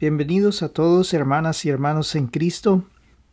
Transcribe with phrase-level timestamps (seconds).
[0.00, 2.84] Bienvenidos a todos, hermanas y hermanos en Cristo.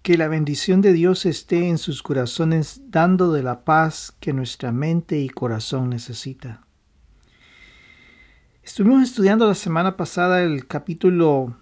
[0.02, 4.72] Que la bendición de Dios esté en sus corazones, dando de la paz que nuestra
[4.72, 6.66] mente y corazón necesita.
[8.63, 11.56] Estuvimos estudiando la semana pasada el capítulo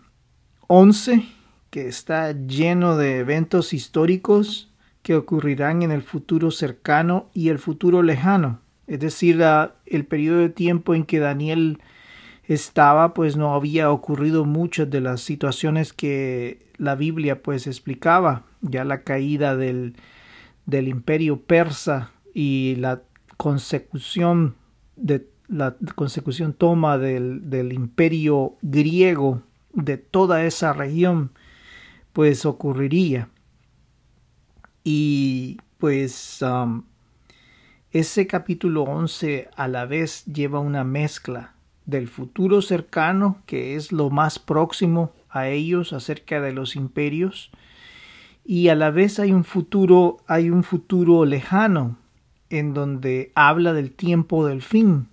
[0.68, 1.26] 11,
[1.70, 8.04] que está lleno de eventos históricos que ocurrirán en el futuro cercano y el futuro
[8.04, 9.44] lejano, es decir,
[9.86, 11.82] el periodo de tiempo en que Daniel
[12.48, 18.84] estaba, pues no había ocurrido muchas de las situaciones que la Biblia pues explicaba, ya
[18.84, 19.96] la caída del,
[20.66, 23.02] del imperio persa y la
[23.38, 24.56] consecución
[24.96, 29.42] de la consecución toma del, del imperio griego
[29.74, 31.32] de toda esa región
[32.12, 33.30] pues ocurriría.
[34.84, 36.84] Y pues um,
[37.92, 41.53] ese capítulo 11 a la vez lleva una mezcla
[41.86, 47.52] del futuro cercano, que es lo más próximo a ellos acerca de los imperios,
[48.46, 51.98] y a la vez hay un futuro, hay un futuro lejano
[52.50, 55.08] en donde habla del tiempo del fin.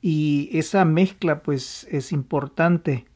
[0.00, 3.06] Y esa mezcla pues es importante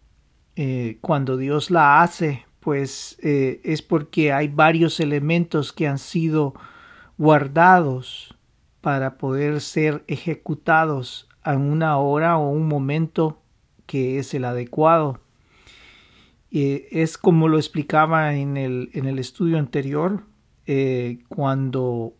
[0.56, 6.54] eh, cuando Dios la hace, pues eh, es porque hay varios elementos que han sido
[7.16, 8.34] guardados
[8.80, 13.40] para poder ser ejecutados en una hora o un momento
[13.86, 15.20] que es el adecuado.
[16.50, 20.22] Es como lo explicaba en el, en el estudio anterior,
[20.66, 22.14] eh, cuando,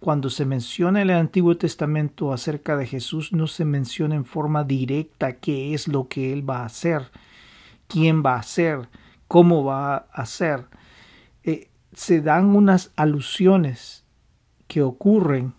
[0.00, 4.64] cuando se menciona en el Antiguo Testamento acerca de Jesús, no se menciona en forma
[4.64, 7.10] directa qué es lo que Él va a hacer,
[7.86, 8.88] quién va a hacer,
[9.28, 10.66] cómo va a hacer.
[11.44, 14.04] Eh, se dan unas alusiones
[14.66, 15.54] que ocurren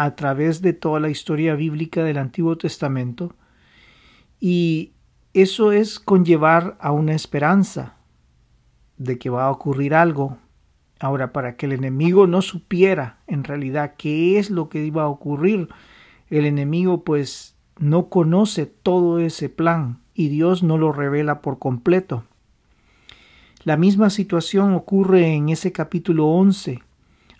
[0.00, 3.34] a través de toda la historia bíblica del Antiguo Testamento
[4.38, 4.92] y
[5.34, 7.96] eso es conllevar a una esperanza
[8.96, 10.38] de que va a ocurrir algo.
[11.00, 15.08] Ahora, para que el enemigo no supiera en realidad qué es lo que iba a
[15.08, 15.68] ocurrir,
[16.30, 22.22] el enemigo pues no conoce todo ese plan y Dios no lo revela por completo.
[23.64, 26.84] La misma situación ocurre en ese capítulo 11.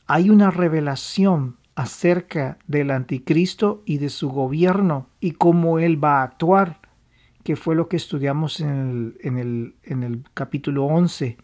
[0.09, 6.23] Hay una revelación acerca del anticristo y de su gobierno y cómo él va a
[6.25, 6.81] actuar,
[7.45, 11.39] que fue lo que estudiamos en el, en el, en el capítulo 11.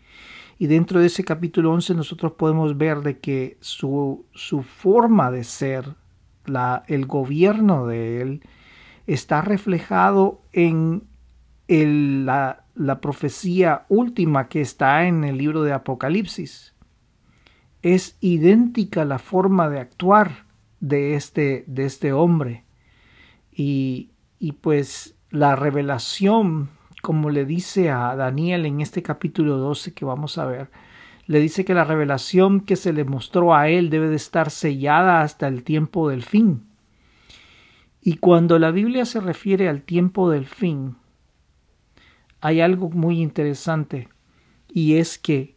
[0.59, 5.45] Y dentro de ese capítulo 11 nosotros podemos ver de que su, su forma de
[5.45, 5.95] ser,
[6.47, 8.43] la, el gobierno de él,
[9.07, 11.05] está reflejado en
[11.69, 16.74] el, la, la profecía última que está en el libro de Apocalipsis
[17.85, 20.47] es idéntica la forma de actuar
[20.81, 22.65] de este, de este hombre.
[23.53, 24.09] Y,
[24.39, 26.71] y pues la revelación,
[27.03, 30.71] como le dice a Daniel en este capítulo 12 que vamos a ver,
[31.27, 35.21] le dice que la revelación que se le mostró a él debe de estar sellada
[35.21, 36.63] hasta el tiempo del fin.
[38.01, 40.97] Y cuando la Biblia se refiere al tiempo del fin,
[42.41, 44.09] hay algo muy interesante,
[44.69, 45.54] y es que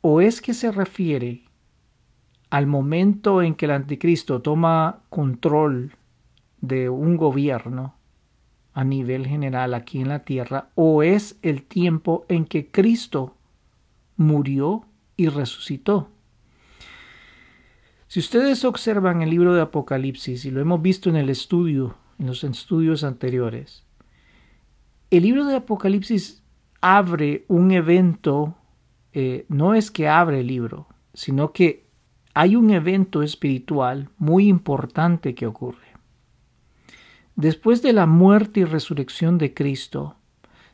[0.00, 1.44] o es que se refiere
[2.50, 5.92] al momento en que el anticristo toma control
[6.60, 7.94] de un gobierno
[8.72, 13.34] a nivel general aquí en la tierra, o es el tiempo en que Cristo
[14.16, 14.84] murió
[15.16, 16.08] y resucitó.
[18.06, 22.26] Si ustedes observan el libro de Apocalipsis, y lo hemos visto en el estudio, en
[22.26, 23.84] los estudios anteriores,
[25.10, 26.42] el libro de Apocalipsis
[26.80, 28.56] abre un evento
[29.12, 31.90] eh, no es que abre el libro, sino que
[32.34, 35.90] hay un evento espiritual muy importante que ocurre.
[37.34, 40.16] Después de la muerte y resurrección de Cristo,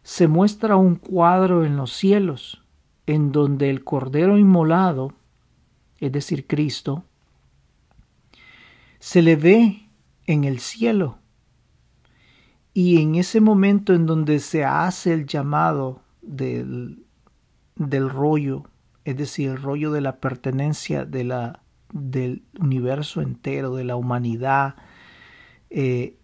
[0.03, 2.63] se muestra un cuadro en los cielos,
[3.07, 5.13] en donde el Cordero inmolado,
[5.99, 7.05] es decir, Cristo,
[8.99, 9.89] se le ve
[10.27, 11.19] en el cielo.
[12.75, 17.06] Y en ese momento en donde se hace el llamado del
[17.77, 18.65] del rollo,
[19.05, 21.63] es decir, el rollo de la pertenencia de la,
[21.93, 24.75] del universo entero, de la humanidad,
[25.71, 26.19] eh,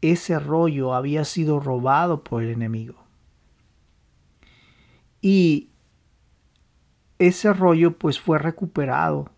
[0.00, 3.04] ese rollo había sido robado por el enemigo.
[5.20, 5.70] Y
[7.18, 9.30] ese rollo pues fue recuperado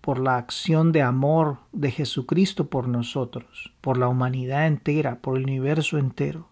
[0.00, 5.44] por la acción de amor de Jesucristo por nosotros, por la humanidad entera, por el
[5.44, 6.48] universo entero.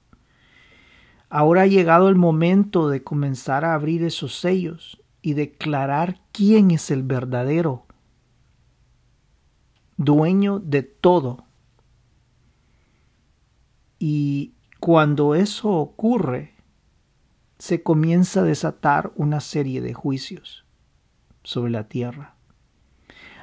[1.37, 6.93] Ahora ha llegado el momento de comenzar a abrir esos sellos y declarar quién es
[6.93, 7.87] el verdadero
[9.97, 11.45] dueño de todo.
[13.99, 16.55] Y cuando eso ocurre,
[17.59, 20.65] se comienza a desatar una serie de juicios
[21.43, 22.37] sobre la tierra.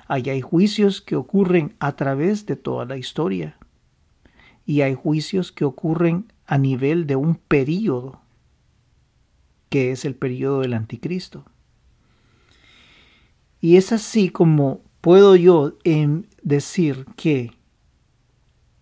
[0.08, 3.58] Ahí hay juicios que ocurren a través de toda la historia
[4.66, 8.20] y hay juicios que ocurren a nivel de un período,
[9.70, 11.46] que es el período del anticristo.
[13.62, 17.52] Y es así como puedo yo em, decir que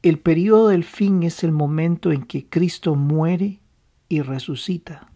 [0.01, 3.60] el período del fin es el momento en que Cristo muere
[4.07, 5.12] y resucita.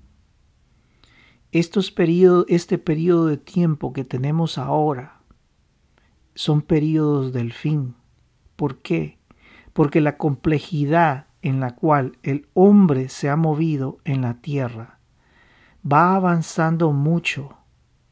[1.52, 1.92] Estos
[2.50, 5.24] este periodo de tiempo que tenemos ahora
[6.36, 7.96] son periodos del fin.
[8.56, 9.18] ¿Por qué?
[9.74, 15.00] Porque la complejidad en la cual el hombre se ha movido en la tierra
[15.90, 17.58] va avanzando mucho.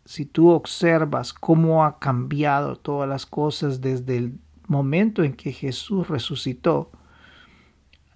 [0.05, 6.07] Si tú observas cómo ha cambiado todas las cosas desde el momento en que Jesús
[6.07, 6.91] resucitó,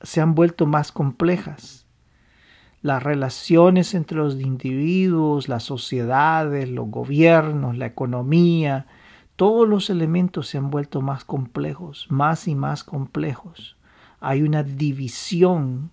[0.01, 1.85] se han vuelto más complejas.
[2.81, 8.87] Las relaciones entre los individuos, las sociedades, los gobiernos, la economía,
[9.35, 13.74] todos los elementos se han vuelto más complejos, más y más complejos.
[14.27, 15.91] Hay una división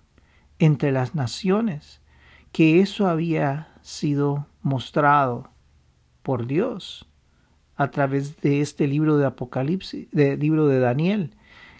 [0.58, 2.00] entre las naciones,
[2.50, 5.50] que eso había sido mostrado
[6.23, 7.06] por Dios
[7.76, 11.34] a través de este libro de Apocalipsis, del libro de Daniel,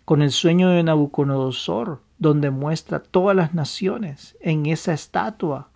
[0.04, 5.70] con el sueño de Nabucodonosor, donde muestra todas las naciones en esa estatua,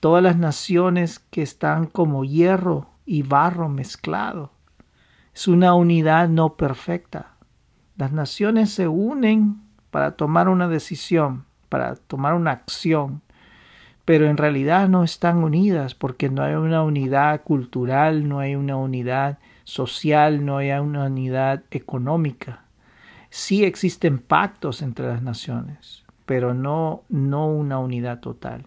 [0.00, 4.50] todas las naciones que están como hierro y barro mezclado.
[5.34, 7.34] Es una unidad no perfecta.
[7.98, 9.63] Las naciones se unen
[9.94, 13.22] para tomar una decisión, para tomar una acción,
[14.04, 18.74] pero en realidad no están unidas porque no hay una unidad cultural, no hay una
[18.74, 22.64] unidad social, no hay una unidad económica.
[23.30, 28.66] Sí existen pactos entre las naciones, pero no, no una unidad total.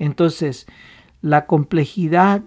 [0.00, 0.66] Entonces,
[1.22, 2.42] la complejidad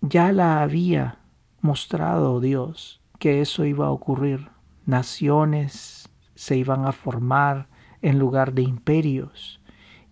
[0.00, 1.18] ya la había
[1.60, 4.48] mostrado Dios que eso iba a ocurrir.
[4.86, 6.01] Naciones
[6.42, 7.68] se iban a formar
[8.00, 9.60] en lugar de imperios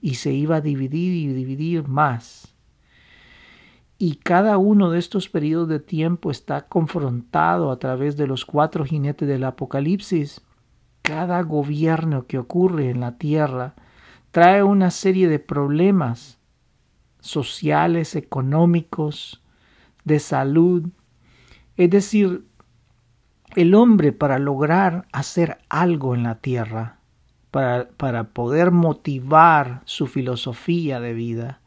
[0.00, 2.55] y se iba a dividir y dividir más.
[3.99, 8.85] Y cada uno de estos periodos de tiempo está confrontado a través de los cuatro
[8.85, 10.41] jinetes del Apocalipsis.
[11.03, 13.75] Cada gobierno que ocurre en la tierra
[14.31, 16.38] trae una serie de problemas
[17.19, 19.43] sociales, económicos,
[20.05, 20.91] de salud.
[21.77, 22.47] Es decir,
[23.56, 27.00] el hombre para lograr hacer algo en la tierra
[27.50, 31.61] para, poder motivar su filosofía de vida,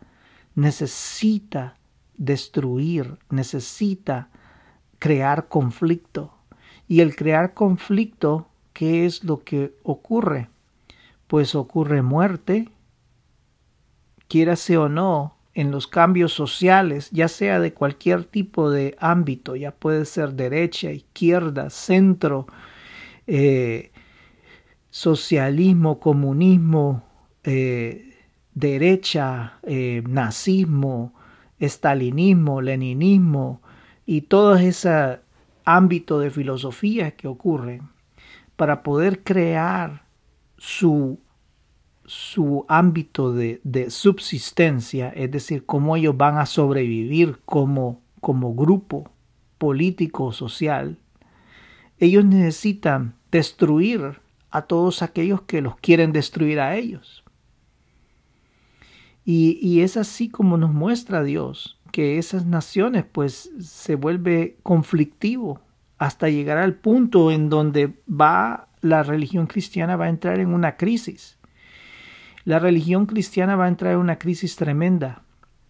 [0.56, 1.77] necesita
[2.15, 4.30] destruir, necesita
[5.00, 6.33] crear conflicto.
[6.88, 10.50] Y el crear conflicto, ¿qué es lo que ocurre?
[11.27, 12.69] Pues ocurre muerte,
[14.27, 19.71] quiérase o no, en los cambios sociales, ya sea de cualquier tipo de ámbito, ya
[19.71, 22.47] puede ser derecha, izquierda, centro,
[23.27, 23.91] eh,
[24.89, 27.03] socialismo, comunismo,
[27.44, 28.15] eh,
[28.53, 31.13] derecha, eh, nazismo,
[31.59, 33.61] estalinismo, leninismo
[34.05, 35.19] y todo ese
[35.65, 37.89] ámbito de filosofía que ocurren
[38.55, 40.05] para poder crear
[40.57, 41.19] su,
[42.13, 49.10] su ámbito de, subsistencia, es decir, cómo ellos van a sobrevivir como, como grupo
[49.58, 51.00] político o social,
[51.98, 54.20] ellos necesitan destruir
[54.51, 57.24] a todos aquellos que los quieren destruir a ellos.
[59.25, 65.62] Y, es así como nos muestra Dios que esas naciones pues se vuelve conflictivo
[65.98, 70.75] hasta llegar al punto en donde va la religión cristiana va a entrar en una
[70.75, 71.38] crisis.
[72.45, 75.23] La religión cristiana va a entrar en una crisis tremenda.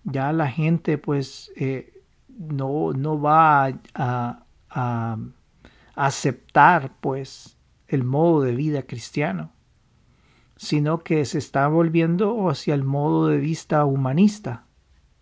[0.03, 5.18] Ya la gente pues eh, no, no va a, a
[5.96, 9.51] aceptar pues el modo de vida cristiano,
[10.56, 14.65] sino que se está volviendo hacia el modo de vista humanista.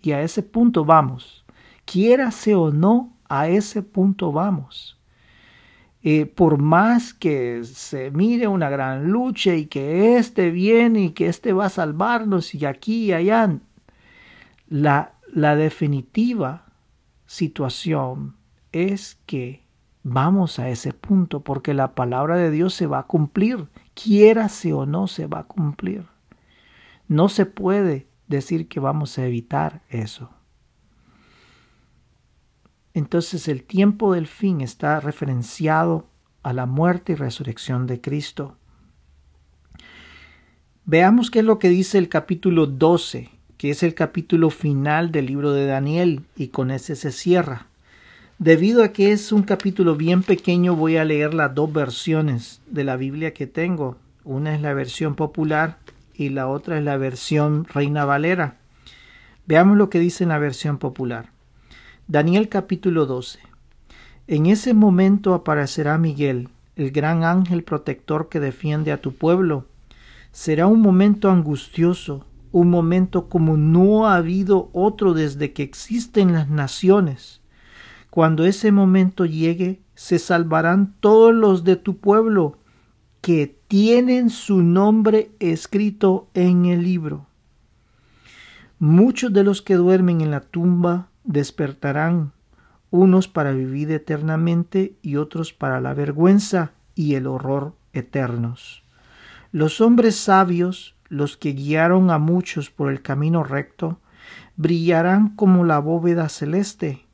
[0.01, 1.45] Y a ese punto vamos.
[1.85, 5.00] Quiérase o no, a ese punto vamos.
[6.35, 11.53] Por más que se mire una gran lucha y que este viene y que este
[11.53, 13.59] va a salvarnos y aquí y allá,
[14.67, 16.65] la, la definitiva
[17.27, 18.35] situación
[18.71, 19.61] es que
[20.03, 24.87] Vamos a ese punto porque la palabra de Dios se va a cumplir, quiérase o
[24.87, 26.05] no se va a cumplir.
[27.07, 30.31] No se puede decir que vamos a evitar eso.
[32.93, 36.05] Entonces el tiempo del fin está referenciado
[36.43, 38.55] a la muerte y resurrección de Cristo.
[40.85, 45.27] Veamos qué es lo que dice el capítulo 12, que es el capítulo final del
[45.27, 47.67] libro de Daniel, y con ese se cierra.
[48.39, 52.83] Debido a que es un capítulo bien pequeño, voy a leer las dos versiones de
[52.83, 53.97] la Biblia que tengo.
[54.23, 55.77] Una es la versión popular
[56.15, 58.57] y la otra es la versión Reina Valera.
[59.45, 61.29] Veamos lo que dice en la versión popular.
[62.11, 63.39] Daniel capítulo 12.
[64.27, 69.67] En ese momento aparecerá Miguel, el gran ángel protector que defiende a tu pueblo.
[70.33, 76.49] Será un momento angustioso, un momento como no ha habido otro desde que existen las
[76.49, 77.39] naciones.
[78.09, 82.57] Cuando ese momento llegue, se salvarán todos los de tu pueblo
[83.21, 87.25] que tienen su nombre escrito en el libro.
[88.79, 92.31] Muchos de los que duermen en la tumba despertarán,
[92.89, 98.83] unos para vivir eternamente y otros para la vergüenza y el horror eternos.
[99.51, 103.99] Los hombres sabios, los que guiaron a muchos por el camino recto,
[104.55, 107.05] brillarán como la bóveda celeste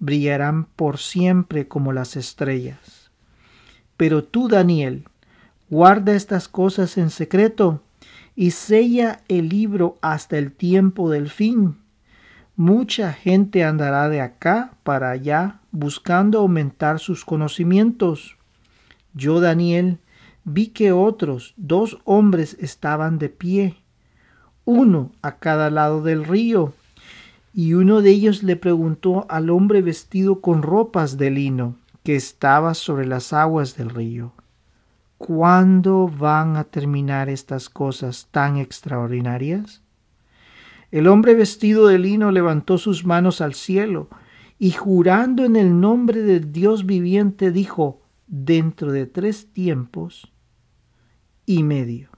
[0.00, 3.12] brillarán por siempre como las estrellas.
[3.96, 5.04] Pero tú, Daniel,
[5.68, 7.82] guarda estas cosas en secreto
[8.34, 11.76] y sella el libro hasta el tiempo del fin.
[12.60, 18.36] Mucha gente andará de acá para allá buscando aumentar sus conocimientos.
[19.14, 19.98] Yo, Daniel,
[20.44, 23.76] vi que otros dos hombres estaban de pie,
[24.66, 26.74] uno a cada lado del río,
[27.54, 32.74] y uno de ellos le preguntó al hombre vestido con ropas de lino que estaba
[32.74, 34.34] sobre las aguas del río,
[35.16, 39.80] ¿cuándo van a terminar estas cosas tan extraordinarias?
[40.90, 44.08] El hombre vestido de lino levantó sus manos al cielo
[44.58, 50.32] y jurando en el nombre del Dios viviente dijo, dentro de tres tiempos
[51.46, 52.10] y medio,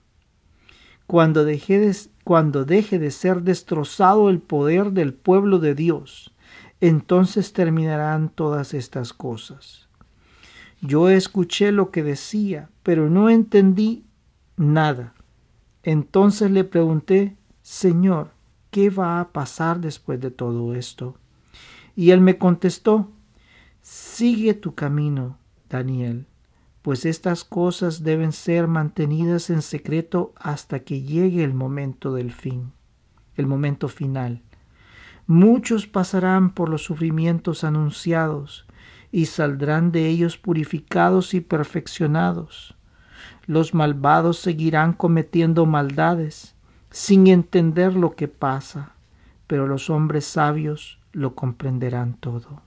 [1.06, 6.34] cuando dejé de, cuando deje de ser destrozado el poder del pueblo de Dios,
[6.80, 9.88] entonces terminarán todas estas cosas.
[10.80, 14.04] Yo escuché lo que decía, pero no entendí
[14.56, 15.14] nada.
[15.84, 18.32] Entonces le pregunté, Señor,
[18.72, 21.16] ¿qué va a pasar después de todo esto?
[21.94, 23.12] Y él me contestó,
[23.80, 25.38] Sigue tu camino,
[25.70, 26.26] Daniel
[26.82, 32.72] pues estas cosas deben ser mantenidas en secreto hasta que llegue el momento del fin,
[33.36, 34.42] el momento final.
[35.28, 38.66] Muchos pasarán por los sufrimientos anunciados
[39.12, 42.74] y saldrán de ellos purificados y perfeccionados.
[43.46, 46.56] Los malvados seguirán cometiendo maldades
[46.92, 48.92] sin entender lo que pasa,
[49.48, 52.62] pero los hombres sabios lo comprenderán todo.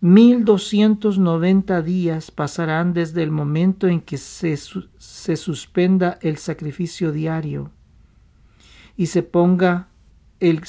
[0.00, 4.54] Mil doscientos noventa días pasarán desde el momento en que se,
[4.98, 7.70] se, suspenda el sacrificio diario
[8.98, 9.88] y se ponga
[10.40, 10.60] el,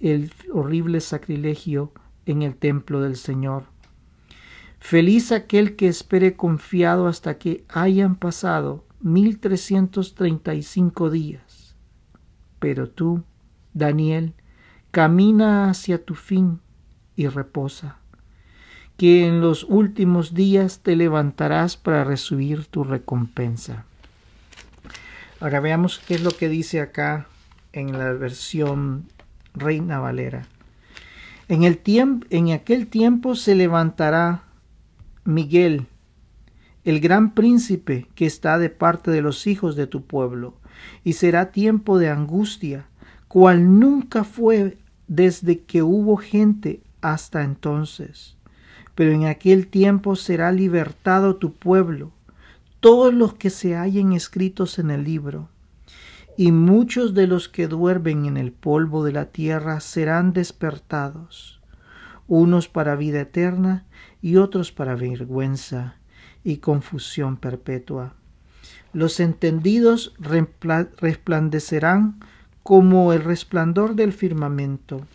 [0.00, 1.92] el horrible sacrilegio
[2.24, 3.64] en el templo del Señor.
[4.78, 11.51] Feliz aquel que espere confiado hasta que hayan pasado mil trescientos treinta y cinco días.
[12.62, 13.24] Pero tú,
[13.74, 14.34] Daniel,
[14.92, 16.60] camina hacia tu fin
[17.16, 17.96] y reposa
[18.96, 23.84] que en los últimos días te levantarás para recibir tu recompensa.
[25.40, 27.26] Ahora veamos qué es lo que dice acá
[27.72, 29.08] en la versión
[29.54, 30.46] Reina Valera.
[31.48, 34.44] En, el tiempo, en aquel tiempo se levantará
[35.24, 35.88] Miguel,
[36.84, 40.61] el gran príncipe que está de parte de los hijos de tu pueblo,
[41.04, 42.86] y será tiempo de angustia,
[43.28, 48.36] cual nunca fue desde que hubo gente hasta entonces
[48.94, 52.12] pero en aquel tiempo será libertado tu pueblo,
[52.80, 55.48] todos los que se hallen escritos en el libro,
[56.36, 61.60] y muchos de los que duermen en el polvo de la tierra serán despertados,
[62.26, 63.84] unos para vida eterna
[64.20, 65.96] y otros para vergüenza
[66.44, 68.14] y confusión perpetua.
[68.92, 72.20] Los entendidos resplandecerán
[72.62, 75.06] como el resplandor del firmamento,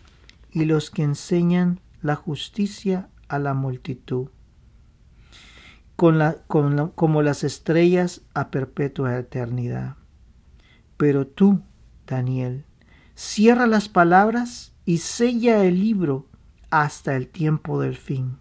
[0.50, 4.28] y los que enseñan la justicia a la multitud,
[5.96, 9.96] como las estrellas a perpetua eternidad.
[10.96, 11.62] Pero tú,
[12.06, 12.64] Daniel,
[13.14, 16.26] cierra las palabras y sella el libro
[16.70, 18.38] hasta el tiempo del fin.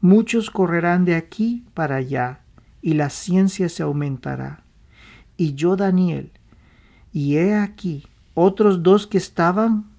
[0.00, 2.40] Muchos correrán de aquí para allá,
[2.82, 4.64] y la ciencia se aumentará.
[5.36, 6.32] Y yo, Daniel,
[7.12, 9.90] y he aquí otros dos que estaban,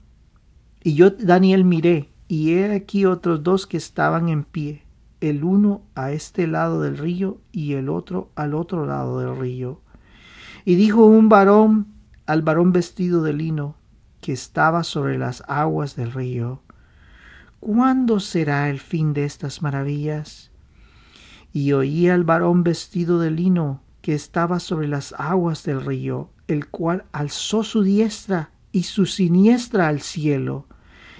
[0.83, 4.83] y yo, Daniel, miré, y he aquí otros dos que estaban en pie,
[5.19, 9.81] el uno a este lado del río y el otro al otro lado del río.
[10.65, 11.87] Y dijo un varón
[12.25, 13.75] al varón vestido de lino
[14.21, 16.61] que estaba sobre las aguas del río,
[17.59, 20.50] ¿cuándo será el fin de estas maravillas?
[21.53, 26.67] Y oí al varón vestido de lino que estaba sobre las aguas del río, el
[26.67, 30.65] cual alzó su diestra y su siniestra al cielo,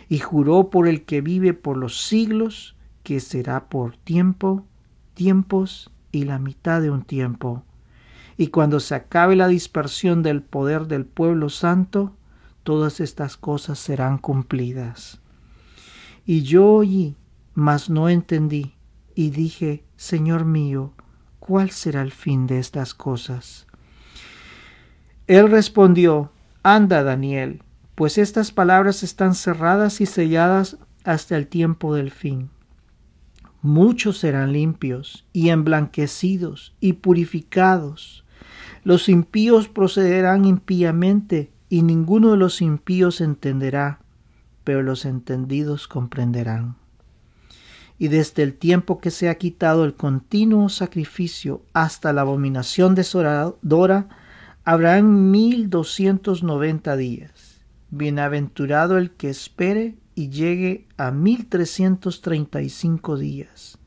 [0.09, 4.65] y juró por el que vive por los siglos, que será por tiempo,
[5.13, 7.63] tiempos y la mitad de un tiempo.
[8.38, 12.15] Y cuando se acabe la dispersión del poder del pueblo santo,
[12.63, 15.21] todas estas cosas serán cumplidas.
[16.25, 17.15] Y yo oí,
[17.53, 18.73] mas no entendí,
[19.15, 20.94] y dije, Señor mío,
[21.39, 23.68] ¿cuál será el fin de estas cosas?
[25.27, 26.32] Él respondió,
[26.63, 27.63] Anda, Daniel,
[27.96, 32.50] pues estas palabras están cerradas y selladas hasta el tiempo del fin.
[33.62, 38.25] Muchos serán limpios y emblanquecidos y purificados.
[38.84, 44.00] Los impíos procederán impíamente y ninguno de los impíos entenderá,
[44.63, 46.80] pero los entendidos comprenderán.
[48.01, 54.10] Y desde el tiempo que se ha quitado el continuo sacrificio hasta la abominación desoladora,
[54.63, 57.62] habrán mil doscientos noventa días.
[57.91, 63.77] Bienaventurado el que espere y llegue a mil trescientos treinta y cinco días.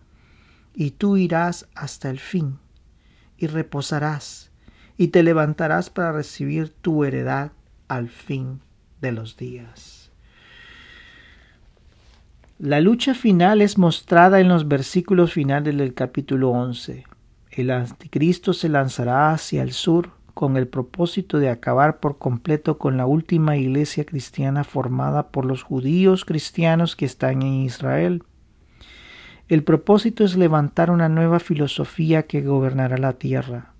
[0.76, 2.58] Y tú irás hasta el fin,
[3.36, 4.52] y reposarás,
[4.96, 7.50] y te levantarás para recibir tu heredad
[7.88, 8.60] al fin
[9.00, 10.03] de los días.
[12.60, 17.02] La lucha final es mostrada en los versículos finales del capítulo 11.
[17.50, 22.96] El anticristo se lanzará hacia el sur con el propósito de acabar por completo con
[22.96, 28.22] la última iglesia cristiana formada por los judíos cristianos que están en Israel.
[29.48, 33.72] El propósito es levantar una nueva filosofía que gobernará la tierra.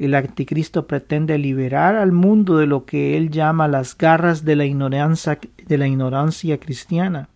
[0.00, 4.64] El anticristo pretende liberar al mundo de lo que él llama las garras de la
[4.64, 7.28] ignorancia, de la ignorancia cristiana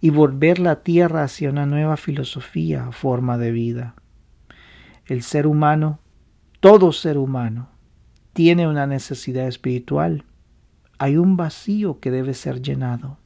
[0.00, 3.94] y volver la tierra hacia una nueva filosofía forma de vida.
[5.06, 6.00] El ser humano
[6.60, 7.68] todo ser humano
[8.32, 10.24] tiene una necesidad espiritual.
[10.98, 13.18] Hay un vacío que debe ser llenado.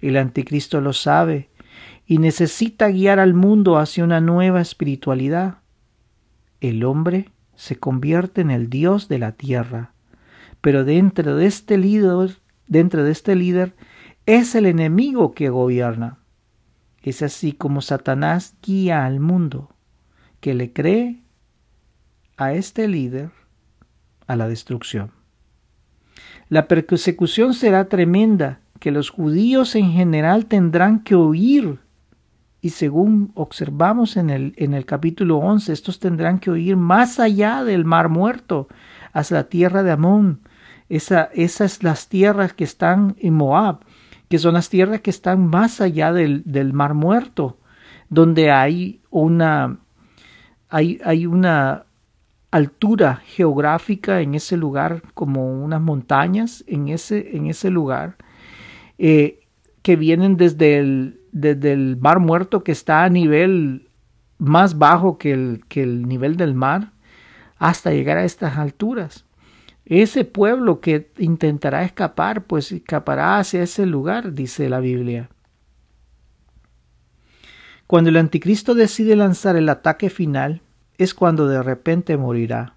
[0.00, 1.50] El anticristo lo sabe
[2.06, 5.58] y necesita guiar al mundo hacia una nueva espiritualidad.
[6.60, 9.92] El hombre se convierte en el Dios de la tierra,
[10.60, 12.36] pero dentro de este líder,
[12.68, 13.74] dentro de este líder
[14.26, 16.18] es el enemigo que gobierna.
[17.02, 19.74] Es así como Satanás guía al mundo,
[20.40, 21.22] que le cree
[22.36, 23.30] a este líder
[24.26, 25.10] a la destrucción.
[26.48, 31.78] La persecución será tremenda, que los judíos en general tendrán que oír.
[32.60, 37.64] Y según observamos en el, en el capítulo 11, estos tendrán que oír más allá
[37.64, 38.68] del mar muerto,
[39.12, 40.40] hacia la tierra de Amón.
[40.88, 43.80] Esa, esas las tierras que están en Moab,
[44.32, 47.58] que son las tierras que están más allá del, del mar muerto,
[48.08, 49.76] donde hay una,
[50.70, 51.84] hay, hay una
[52.50, 58.16] altura geográfica en ese lugar, como unas montañas en ese, en ese lugar,
[58.96, 59.40] eh,
[59.82, 63.90] que vienen desde el, desde el mar muerto que está a nivel
[64.38, 66.92] más bajo que el, que el nivel del mar,
[67.58, 69.26] hasta llegar a estas alturas.
[69.94, 75.28] Ese pueblo que intentará escapar, pues escapará hacia ese lugar, dice la Biblia.
[77.86, 80.62] Cuando el anticristo decide lanzar el ataque final,
[80.96, 82.76] es cuando de repente morirá.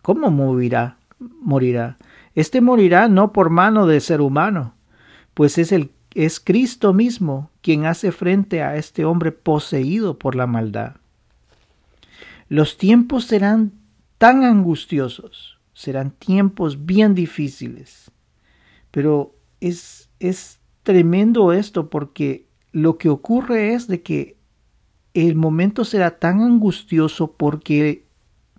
[0.00, 0.96] ¿Cómo morirá?
[1.18, 1.98] Morirá.
[2.34, 4.72] Este morirá no por mano de ser humano,
[5.34, 10.46] pues es el es Cristo mismo quien hace frente a este hombre poseído por la
[10.46, 10.96] maldad.
[12.48, 13.72] Los tiempos serán
[14.16, 18.10] tan angustiosos, serán tiempos bien difíciles.
[18.90, 24.36] Pero es, es tremendo esto porque lo que ocurre es de que
[25.14, 28.06] el momento será tan angustioso porque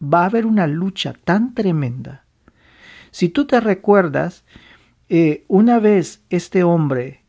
[0.01, 2.23] va a haber una lucha tan tremenda.
[3.11, 4.45] Si tú te recuerdas,
[5.09, 7.25] eh, una vez este hombre,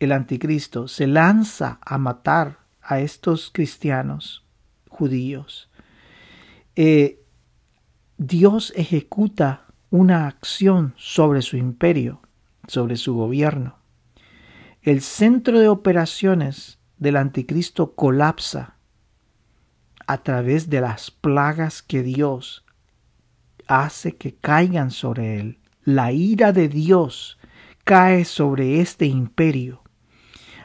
[0.00, 4.44] el anticristo, se lanza a matar a estos cristianos
[4.90, 5.70] judíos,
[6.76, 7.19] eh,
[8.22, 12.20] Dios ejecuta una acción sobre su imperio,
[12.68, 13.78] sobre su gobierno.
[14.82, 18.74] El centro de operaciones del anticristo colapsa
[20.06, 22.66] a través de las plagas que Dios
[23.66, 25.58] hace que caigan sobre él.
[25.82, 27.38] La ira de Dios
[27.84, 29.80] cae sobre este imperio,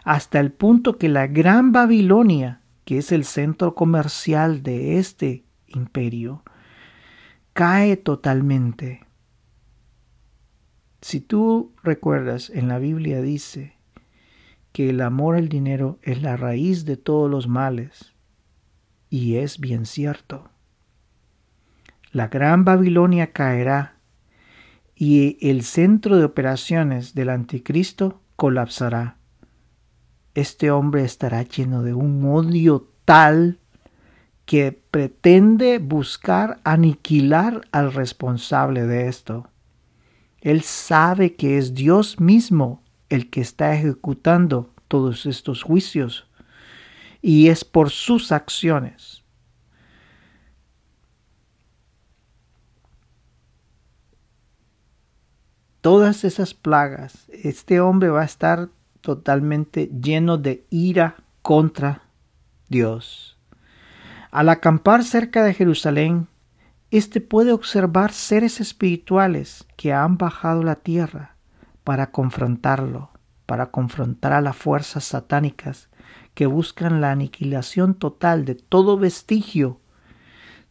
[0.03, 6.43] hasta el punto que la gran Babilonia, que es el centro comercial de este imperio,
[7.55, 9.05] cae totalmente.
[10.99, 13.77] Si tú recuerdas, en la Biblia dice
[14.73, 18.13] que el amor al dinero es la raíz de todos los males,
[19.09, 20.49] y es bien cierto.
[22.11, 23.99] La gran Babilonia caerá
[24.93, 29.17] y el centro de operaciones del anticristo colapsará.
[30.33, 33.61] Este hombre estará lleno de un odio tal
[34.45, 39.49] que pretende buscar aniquilar al responsable de esto.
[40.41, 46.27] Él sabe que es Dios mismo el que está ejecutando todos estos juicios
[47.21, 49.23] y es por sus acciones.
[55.81, 58.69] Todas esas plagas, este hombre va a estar
[59.01, 62.03] totalmente lleno de ira contra
[62.69, 63.34] Dios.
[64.35, 66.27] Al acampar cerca de Jerusalén,
[66.91, 71.37] éste puede observar seres espirituales que han bajado la tierra
[71.85, 73.11] para confrontarlo,
[73.45, 75.87] para confrontar a las fuerzas satánicas
[76.33, 79.79] que buscan la aniquilación total de todo vestigio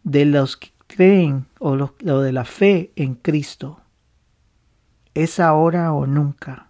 [0.02, 3.80] de los que creen o lo, de la fe en Cristo.
[5.14, 6.68] Es ahora o nunca.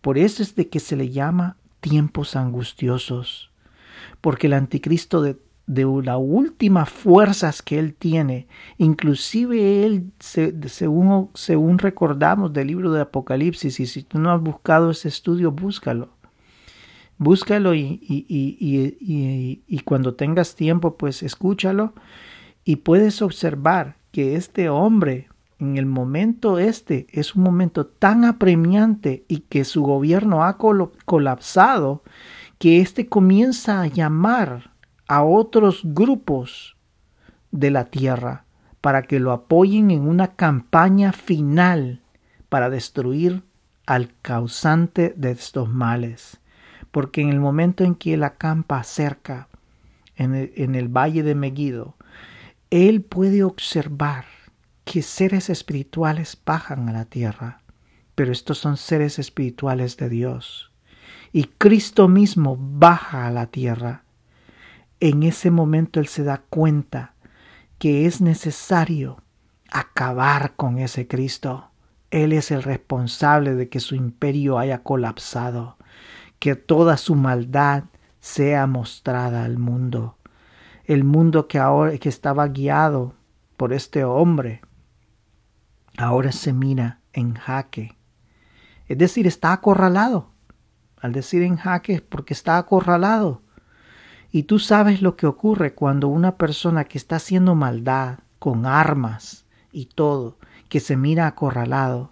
[0.00, 3.50] Por eso es de que se le llama tiempos angustiosos,
[4.20, 8.46] porque el anticristo de de las últimas fuerzas que él tiene.
[8.78, 14.90] Inclusive él, según, según recordamos del libro de Apocalipsis, y si tú no has buscado
[14.90, 16.10] ese estudio, búscalo.
[17.18, 21.94] Búscalo y, y, y, y cuando tengas tiempo, pues escúchalo
[22.64, 29.24] y puedes observar que este hombre en el momento este es un momento tan apremiante
[29.28, 32.02] y que su gobierno ha colapsado
[32.58, 34.71] que éste comienza a llamar
[35.12, 36.78] a otros grupos
[37.50, 38.46] de la tierra
[38.80, 42.00] para que lo apoyen en una campaña final
[42.48, 43.42] para destruir
[43.84, 46.40] al causante de estos males.
[46.90, 49.48] Porque en el momento en que él acampa cerca,
[50.16, 50.34] en
[50.74, 51.94] el, valle de Megiddo,
[52.70, 54.24] él puede observar
[54.86, 57.60] que seres espirituales bajan a la tierra,
[58.14, 60.72] pero estos son seres espirituales de Dios.
[61.34, 64.04] Y Cristo mismo baja a la tierra
[65.02, 67.14] en ese momento él se da cuenta
[67.80, 69.20] que es necesario
[69.68, 71.72] acabar con ese Cristo.
[72.12, 75.76] Él es el responsable de que su imperio haya colapsado,
[76.38, 77.84] que toda su maldad
[78.20, 80.18] sea mostrada al mundo.
[80.84, 83.16] El mundo que ahora que estaba guiado
[83.56, 84.60] por este hombre
[85.96, 87.96] ahora se mira en jaque.
[88.86, 90.30] Es decir, está acorralado.
[90.96, 93.41] Al decir en jaque es porque está acorralado.
[94.34, 99.44] Y tú sabes lo que ocurre cuando una persona que está haciendo maldad con armas
[99.72, 100.38] y todo,
[100.70, 102.10] que se mira acorralado,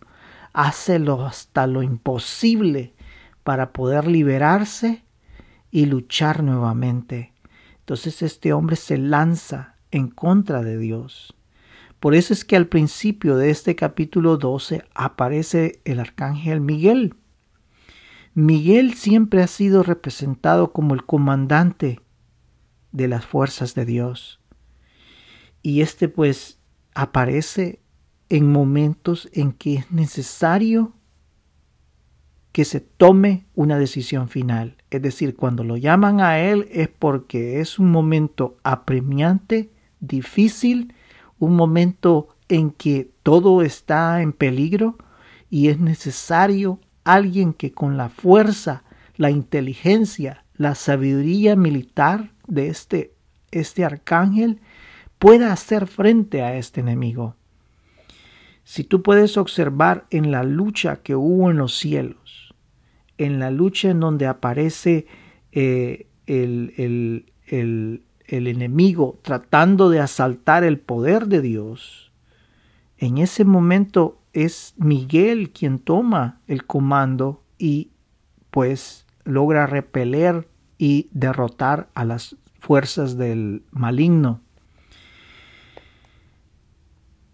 [0.53, 2.93] hace lo hasta lo imposible
[3.43, 5.03] para poder liberarse
[5.71, 7.33] y luchar nuevamente.
[7.79, 11.35] Entonces este hombre se lanza en contra de Dios.
[12.01, 17.15] Por eso es que al principio de este capítulo 12 aparece el arcángel Miguel.
[18.35, 21.99] Miguel siempre ha sido representado como el comandante
[22.93, 24.41] de las fuerzas de Dios.
[25.63, 26.59] Y este pues
[26.95, 27.81] aparece
[28.29, 30.95] en momentos en que es necesario
[32.53, 34.77] que se tome una decisión final.
[34.91, 40.95] Es decir, cuando lo llaman a él es porque es un momento apremiante, difícil,
[41.39, 44.99] un momento en que todo está en peligro
[45.49, 48.85] y es necesario alguien que con la fuerza,
[49.17, 53.15] la inteligencia, la sabiduría militar de este,
[53.51, 54.61] este arcángel
[55.19, 57.37] pueda hacer frente a este enemigo.
[58.65, 62.55] Si tú puedes observar en la lucha que hubo en los cielos,
[63.19, 65.07] en la lucha en donde aparece
[65.53, 72.13] eh, el, el, el, el enemigo tratando de asaltar el poder de Dios,
[72.99, 77.91] en ese momento es Miguel quien toma el comando y
[78.51, 84.41] pues logra repeler y derrotar a las fuerzas del maligno.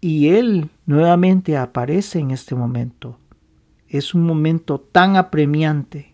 [0.01, 3.19] Y Él nuevamente aparece en este momento.
[3.87, 6.13] Es un momento tan apremiante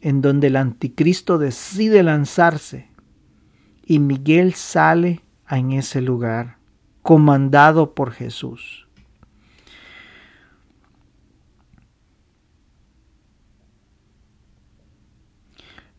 [0.00, 2.90] en donde el anticristo decide lanzarse
[3.86, 6.58] y Miguel sale en ese lugar,
[7.02, 8.83] comandado por Jesús.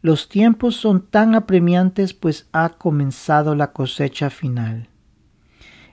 [0.06, 4.88] Los tiempos son tan apremiantes pues ha comenzado la cosecha final.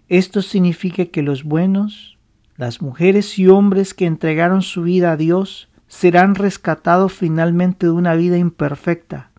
[0.06, 2.18] Esto significa que los buenos,
[2.58, 8.14] las mujeres y hombres que entregaron su vida a Dios, serán rescatados finalmente de una
[8.14, 9.30] vida imperfecta,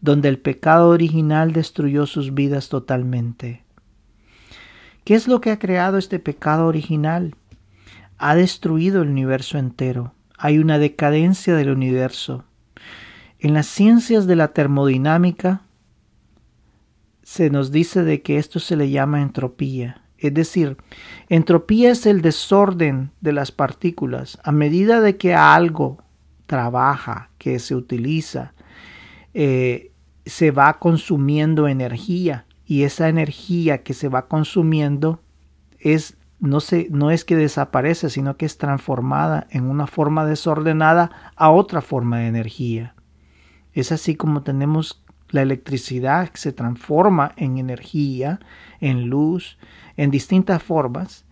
[0.00, 3.64] donde el pecado original destruyó sus vidas totalmente.
[5.04, 7.34] ¿Qué es lo que ha creado este pecado original?
[8.16, 10.14] Ha destruido el universo entero.
[10.38, 12.46] Hay una decadencia del universo.
[13.46, 15.60] En las ciencias de la termodinámica
[17.22, 20.02] se nos dice de que esto se le llama entropía.
[20.18, 20.76] Es decir,
[21.28, 24.40] entropía es el desorden de las partículas.
[24.42, 26.02] A medida de que algo
[26.46, 28.52] trabaja, que se utiliza,
[29.32, 29.92] eh,
[30.24, 35.20] se va consumiendo energía y esa energía que se va consumiendo
[35.78, 41.12] es no, se, no es que desaparece, sino que es transformada en una forma desordenada
[41.36, 42.95] a otra forma de energía.
[43.76, 48.40] Es así como tenemos la electricidad que se transforma en energía,
[48.80, 49.58] en luz,
[49.98, 51.26] en distintas formas,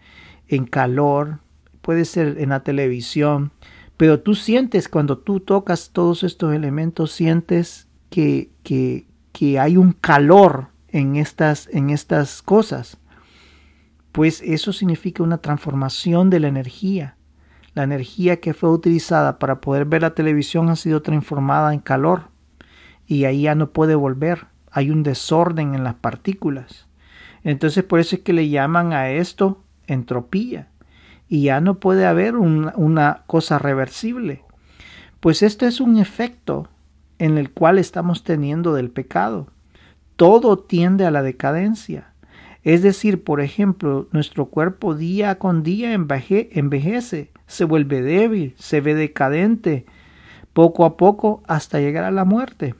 [0.46, 1.38] en calor,
[1.80, 3.50] puede ser en la televisión,
[3.96, 9.92] pero tú sientes cuando tú tocas todos estos elementos, sientes que, que, que hay un
[9.92, 12.98] calor en estas, en estas cosas.
[14.12, 17.16] Pues eso significa una transformación de la energía.
[17.72, 22.33] La energía que fue utilizada para poder ver la televisión ha sido transformada en calor
[23.14, 24.46] y ahí ya no puede volver.
[24.70, 26.86] Hay un desorden en las partículas.
[27.42, 30.68] Entonces por eso es que le llaman a esto entropía.
[31.28, 34.42] Y ya no puede haber una cosa reversible.
[35.20, 36.68] Pues esto es un efecto
[37.18, 39.48] en el cual estamos teniendo del pecado.
[40.16, 42.12] Todo tiende a la decadencia.
[42.62, 48.94] Es decir, por ejemplo, nuestro cuerpo día con día envejece, se vuelve débil, se ve
[48.94, 49.86] decadente,
[50.52, 52.74] poco a poco hasta llegar a la muerte.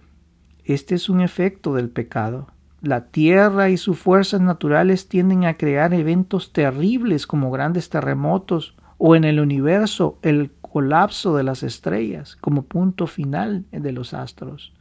[0.65, 2.49] Este es un efecto del pecado.
[2.81, 9.15] La tierra y sus fuerzas naturales tienden a crear eventos terribles como grandes terremotos o
[9.15, 14.73] en el universo el colapso de las estrellas como punto final de los astros.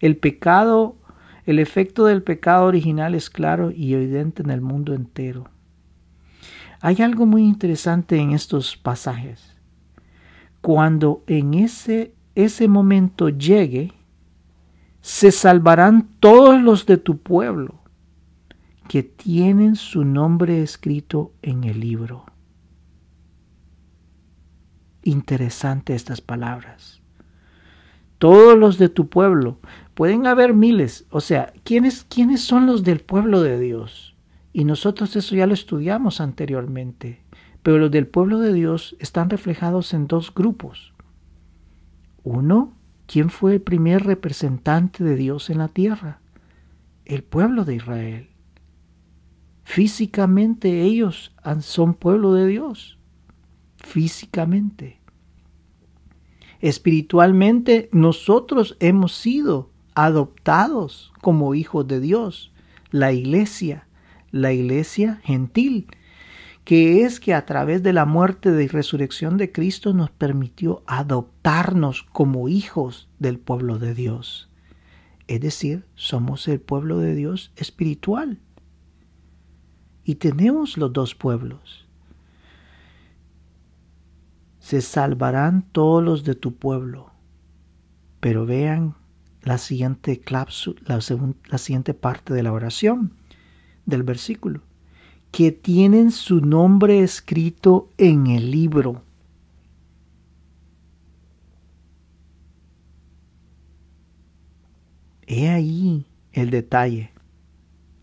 [0.00, 0.96] El pecado,
[1.44, 5.48] el efecto del pecado original es claro y evidente en el mundo entero.
[6.80, 9.56] Hay algo muy interesante en estos pasajes.
[10.60, 13.92] Cuando en ese, ese momento llegue,
[15.08, 17.80] se salvarán todos los de tu pueblo
[18.88, 22.26] que tienen su nombre escrito en el libro.
[25.02, 27.00] Interesante estas palabras.
[28.18, 29.58] Todos los de tu pueblo.
[29.94, 31.06] Pueden haber miles.
[31.08, 34.14] O sea, ¿quiénes, ¿quiénes son los del pueblo de Dios?
[34.52, 37.24] Y nosotros eso ya lo estudiamos anteriormente.
[37.62, 40.92] Pero los del pueblo de Dios están reflejados en dos grupos.
[42.24, 42.77] Uno,
[43.08, 46.20] ¿Quién fue el primer representante de Dios en la tierra?
[47.06, 48.28] El pueblo de Israel.
[49.64, 52.98] Físicamente ellos son pueblo de Dios.
[53.78, 55.00] Físicamente.
[56.60, 62.52] Espiritualmente nosotros hemos sido adoptados como hijos de Dios.
[62.90, 63.88] La iglesia,
[64.32, 65.86] la iglesia gentil,
[66.68, 72.02] que es que a través de la muerte y resurrección de Cristo nos permitió adoptarnos
[72.02, 74.50] como hijos del pueblo de Dios.
[75.28, 78.38] Es decir, somos el pueblo de Dios espiritual.
[80.04, 81.88] Y tenemos los dos pueblos.
[84.58, 87.12] Se salvarán todos los de tu pueblo.
[88.20, 88.94] Pero vean
[89.40, 90.46] la siguiente, la,
[91.46, 93.14] la siguiente parte de la oración
[93.86, 94.67] del versículo
[95.30, 99.02] que tienen su nombre escrito en el libro.
[105.26, 107.12] He ahí el detalle.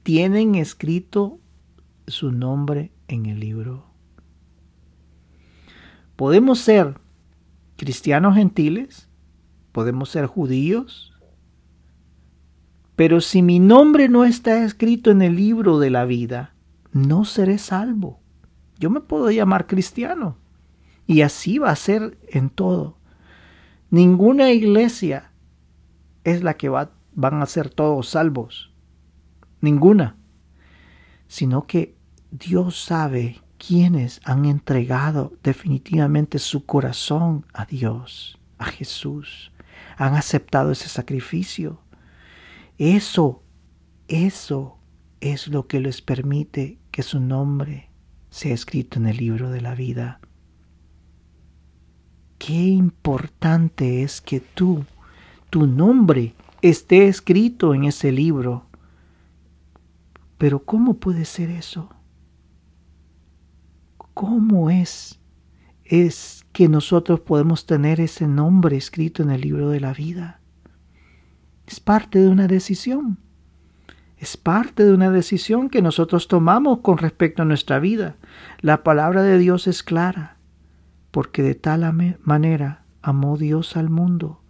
[0.03, 1.39] Tienen escrito
[2.07, 3.85] su nombre en el libro.
[6.15, 6.99] Podemos ser
[7.75, 9.09] cristianos gentiles,
[9.71, 11.13] podemos ser judíos,
[12.95, 16.54] pero si mi nombre no está escrito en el libro de la vida,
[16.95, 18.21] no seré salvo.
[18.79, 20.37] Yo me puedo llamar cristiano.
[21.05, 22.97] Y así va a ser en todo.
[23.89, 25.33] Ninguna iglesia
[26.23, 28.71] es la que va, van a ser todos salvos.
[29.59, 30.15] Ninguna.
[31.27, 31.97] Sino que
[32.31, 39.51] Dios sabe quiénes han entregado definitivamente su corazón a Dios, a Jesús.
[39.97, 41.81] Han aceptado ese sacrificio.
[42.77, 43.43] Eso,
[44.07, 44.79] eso
[45.19, 47.89] es lo que les permite que su nombre
[48.29, 50.21] sea escrito en el libro de la vida.
[52.37, 54.85] Qué importante es que tú,
[55.49, 58.67] tu nombre, esté escrito en ese libro.
[60.37, 61.89] Pero ¿cómo puede ser eso?
[64.13, 65.19] ¿cómo es?
[65.83, 70.39] Es que nosotros podemos tener ese nombre escrito en el libro de la vida.
[71.67, 73.24] Es parte de una decisión.
[74.17, 78.15] Es parte de una decisión que nosotros tomamos con respecto a nuestra vida.
[78.61, 80.37] La palabra de Dios es clara,
[81.11, 84.41] porque de tal manera amó Dios al mundo,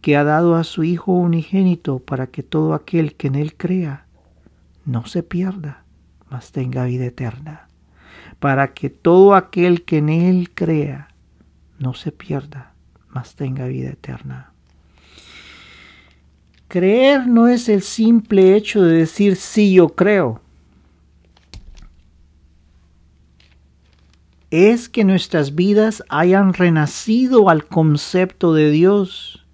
[0.00, 4.06] que ha dado a su Hijo unigénito para que todo aquel que en Él crea
[4.84, 5.84] no se pierda,
[6.30, 7.68] mas tenga vida eterna.
[8.38, 11.08] Para que todo aquel que en Él crea
[11.78, 12.72] no se pierda,
[13.08, 14.49] mas tenga vida eterna.
[16.70, 20.40] Creer no es el simple hecho de decir sí yo creo.
[24.52, 29.44] Es que nuestras vidas hayan renacido al concepto de Dios.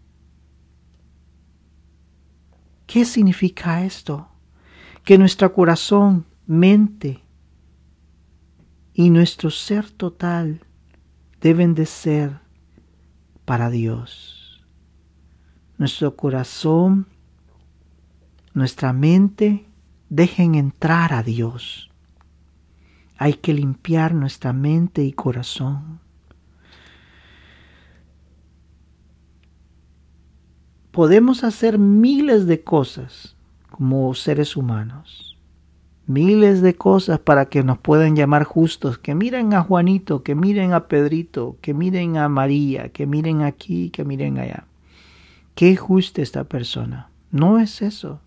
[2.87, 4.29] ¿Qué significa esto?
[5.03, 7.23] Que nuestro corazón, mente
[8.93, 10.61] y nuestro ser total
[11.41, 12.41] deben de ser
[13.47, 14.36] para Dios
[15.79, 17.07] nuestro corazón,
[18.55, 19.67] nuestra mente
[20.09, 21.91] dejen entrar a Dios.
[23.19, 26.01] Hay que limpiar nuestra mente y corazón.
[30.91, 33.37] Podemos hacer miles de cosas
[33.71, 35.39] como seres humanos.
[36.07, 38.97] Miles de cosas para que nos puedan llamar justos.
[38.97, 43.91] Que miren a Juanito, que miren a Pedrito, que miren a María, que miren aquí,
[43.91, 44.67] que miren allá
[45.57, 47.11] qué justa esta persona.
[47.33, 48.21] No es eso.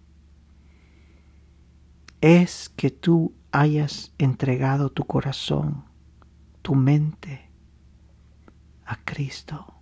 [2.19, 5.85] Es que tú hayas entregado tu corazón,
[6.61, 7.49] tu mente
[8.83, 9.75] a Cristo.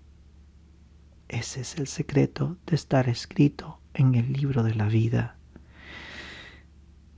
[1.30, 5.38] Ese es el secreto de estar escrito en el libro de la vida.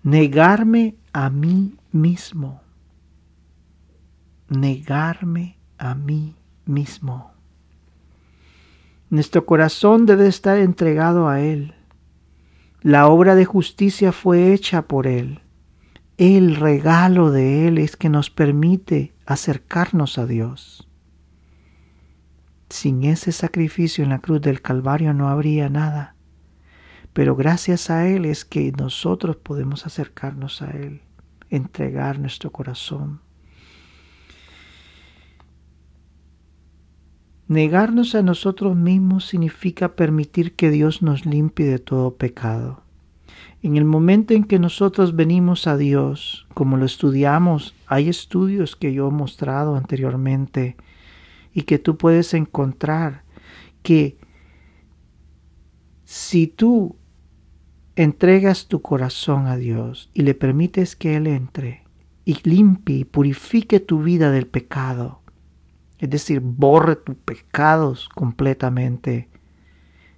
[0.03, 2.61] Negarme a mí mismo.
[4.47, 7.38] Negarme a mí mismo.
[9.09, 11.73] Nuestro corazón debe estar entregado a Él.
[12.81, 15.41] La obra de justicia fue hecha por Él.
[16.17, 20.87] El regalo de Él es que nos permite acercarnos a Dios.
[22.69, 26.15] Sin ese sacrificio en la cruz del Calvario no habría nada.
[27.13, 31.01] Pero gracias a Él es que nosotros podemos acercarnos a Él,
[31.49, 33.21] entregar nuestro corazón.
[37.49, 42.83] Negarnos a nosotros mismos significa permitir que Dios nos limpie de todo pecado.
[43.63, 48.93] En el momento en que nosotros venimos a Dios, como lo estudiamos, hay estudios que
[48.93, 50.77] yo he mostrado anteriormente
[51.51, 53.23] y que tú puedes encontrar
[53.81, 54.15] que
[56.03, 56.97] si tú
[57.95, 61.81] entregas tu corazón a Dios y le permites que Él entre
[62.25, 65.23] y limpie y purifique tu vida del pecado,
[65.99, 69.29] es decir, borre tus pecados completamente.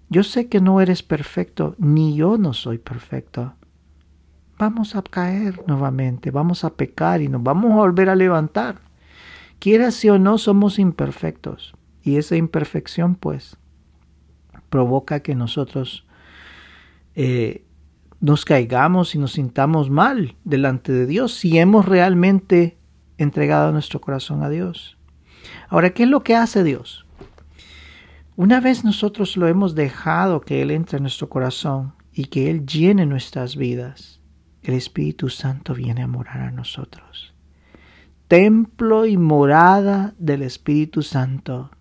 [0.09, 3.55] Yo sé que no eres perfecto, ni yo no soy perfecto.
[4.59, 8.79] Vamos a caer nuevamente, vamos a pecar y nos vamos a volver a levantar.
[9.57, 11.73] Quiera si o no, somos imperfectos.
[12.03, 13.57] Y esa imperfección, pues,
[14.69, 16.05] provoca que nosotros
[17.15, 17.65] eh,
[18.19, 22.77] nos caigamos y nos sintamos mal delante de Dios si hemos realmente
[23.17, 24.97] entregado nuestro corazón a Dios.
[25.69, 27.05] Ahora, ¿qué es lo que hace Dios?
[28.35, 32.65] Una vez nosotros lo hemos dejado que Él entre en nuestro corazón y que Él
[32.65, 34.19] llene nuestras vidas,
[34.63, 37.33] el Espíritu Santo viene a morar a nosotros.
[38.27, 41.71] Templo y morada del Espíritu Santo.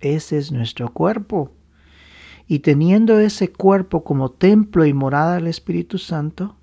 [0.00, 1.54] Ese es nuestro cuerpo.
[2.46, 6.56] Y teniendo ese cuerpo como templo y morada del Espíritu Santo,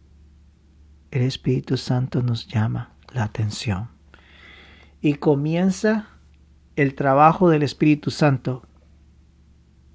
[1.12, 3.89] el Espíritu Santo nos llama la atención.
[5.01, 6.09] Y comienza
[6.82, 8.63] el trabajo del Espíritu Santo.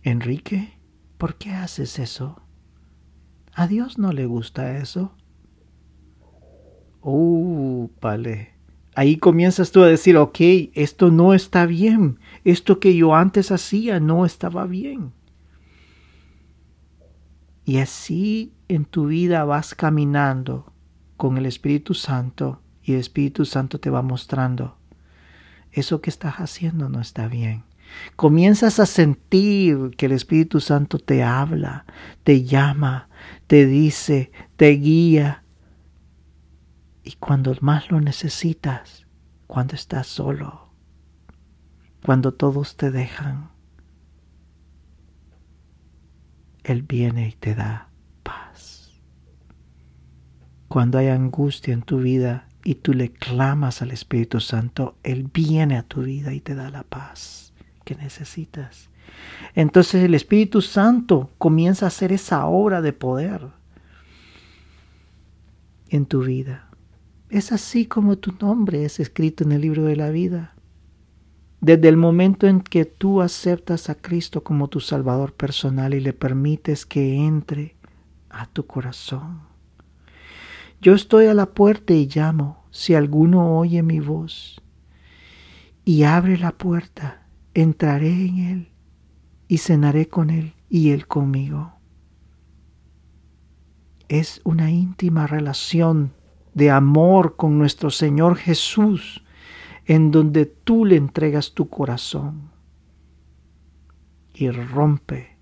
[0.03, 0.77] Enrique,
[1.17, 2.43] ¿por qué haces eso?
[3.55, 5.15] ¿A Dios no le gusta eso?
[7.01, 8.53] Uh, vale.
[8.95, 10.39] Ahí comienzas tú a decir, ok,
[10.75, 12.19] esto no está bien.
[12.45, 15.15] Esto que yo antes hacía no estaba bien.
[17.65, 20.71] Y así en tu vida vas caminando
[21.17, 24.77] con el Espíritu Santo y el Espíritu Santo te va mostrando
[25.75, 27.65] eso que estás haciendo no está bien.
[28.17, 31.85] Comienzas a sentir que el Espíritu Santo te habla,
[32.23, 33.09] te llama,
[33.47, 35.45] te dice, te guía.
[37.03, 39.07] Y cuando más lo necesitas,
[39.47, 40.73] cuando estás solo,
[42.05, 43.51] cuando todos te dejan,
[46.63, 47.91] Él viene y te da
[48.23, 48.93] paz.
[50.69, 55.77] Cuando hay angustia en tu vida, y tú le clamas al Espíritu Santo, Él viene
[55.77, 57.53] a tu vida y te da la paz
[57.85, 58.89] que necesitas.
[59.55, 63.49] Entonces el Espíritu Santo comienza a hacer esa obra de poder
[65.91, 66.69] en tu vida.
[67.29, 70.55] Es así como tu nombre es escrito en el libro de la vida.
[71.61, 76.13] Desde el momento en que tú aceptas a Cristo como tu Salvador personal y le
[76.13, 77.77] permites que entre
[78.31, 79.54] a tu corazón.
[80.85, 82.67] Yo estoy a la puerta y llamo.
[82.71, 84.61] Si alguno oye mi voz
[85.83, 88.69] y abre la puerta, entraré en él
[89.49, 91.73] y cenaré con él y él conmigo.
[94.09, 96.13] Es una íntima relación
[96.53, 99.25] de amor con nuestro Señor Jesús,
[99.87, 102.51] en donde tú le entregas tu corazón
[104.35, 105.39] y rompe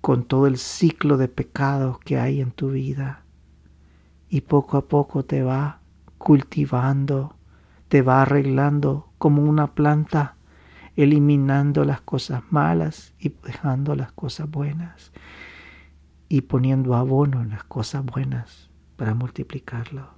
[0.00, 3.21] con todo el ciclo de pecados que hay en tu vida
[4.32, 5.80] y poco a poco te va
[6.16, 7.36] cultivando,
[7.88, 10.36] te va arreglando como una planta,
[10.96, 15.12] eliminando las cosas malas y dejando las cosas buenas
[16.30, 20.08] y poniendo abono en las cosas buenas para multiplicarlo.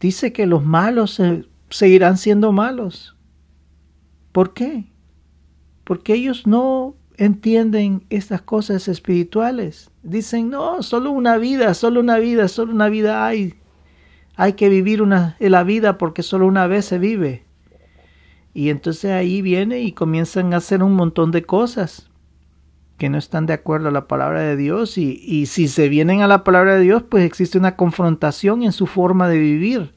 [0.00, 1.20] Dice que los malos
[1.68, 3.14] seguirán siendo malos.
[4.32, 4.86] ¿Por qué?
[5.84, 9.90] porque ellos no entienden estas cosas espirituales.
[10.02, 13.54] Dicen, no, solo una vida, solo una vida, solo una vida hay.
[14.36, 17.44] Hay que vivir una, la vida porque solo una vez se vive.
[18.52, 22.10] Y entonces ahí viene y comienzan a hacer un montón de cosas
[22.98, 26.22] que no están de acuerdo a la palabra de Dios y, y si se vienen
[26.22, 29.94] a la palabra de Dios, pues existe una confrontación en su forma de vivir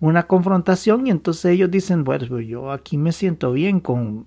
[0.00, 4.26] una confrontación y entonces ellos dicen, bueno, pues yo aquí me siento bien con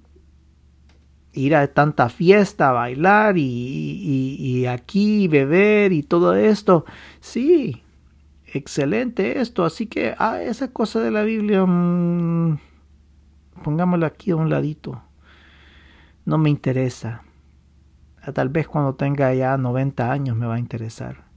[1.33, 6.85] ir a tanta fiesta, bailar y, y, aquí beber y todo esto.
[7.19, 7.83] Sí,
[8.45, 9.65] excelente esto.
[9.65, 12.57] Así que ah, esa cosa de la Biblia, mmm,
[13.63, 15.01] pongámosla aquí a un ladito.
[16.25, 17.23] No me interesa.
[18.21, 21.29] Ah, tal vez cuando tenga ya 90 años me va a interesar.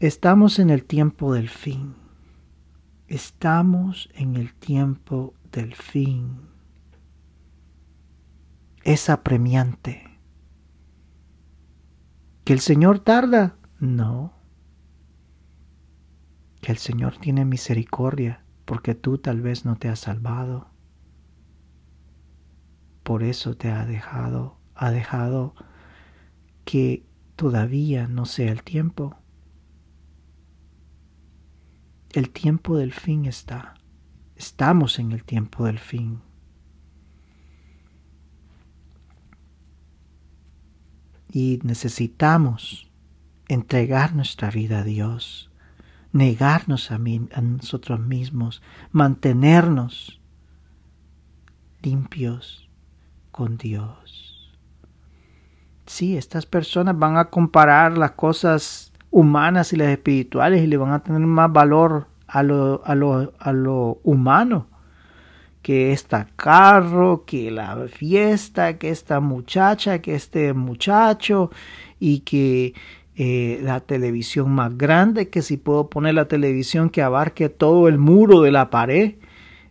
[0.00, 1.94] Estamos en el tiempo del fin.
[3.06, 6.48] Estamos en el tiempo del fin.
[8.82, 10.18] Es apremiante.
[12.44, 13.56] ¿Que el Señor tarda?
[13.78, 14.32] No.
[16.60, 20.70] Que el Señor tiene misericordia porque tú tal vez no te has salvado.
[23.02, 25.54] Por eso te ha dejado, ha dejado
[26.64, 27.04] que
[27.36, 29.16] todavía no sea el tiempo.
[32.10, 33.74] El tiempo del fin está.
[34.42, 36.20] Estamos en el tiempo del fin.
[41.30, 42.90] Y necesitamos
[43.46, 45.48] entregar nuestra vida a Dios,
[46.10, 50.20] negarnos a, a nosotros mismos, mantenernos
[51.80, 52.68] limpios
[53.30, 54.52] con Dios.
[55.86, 60.90] Sí, estas personas van a comparar las cosas humanas y las espirituales y le van
[60.90, 64.66] a tener más valor a lo, a lo, a lo humano,
[65.60, 71.50] que esta carro, que la fiesta, que esta muchacha, que este muchacho
[72.00, 72.72] y que
[73.16, 77.98] eh, la televisión más grande, que si puedo poner la televisión que abarque todo el
[77.98, 79.16] muro de la pared.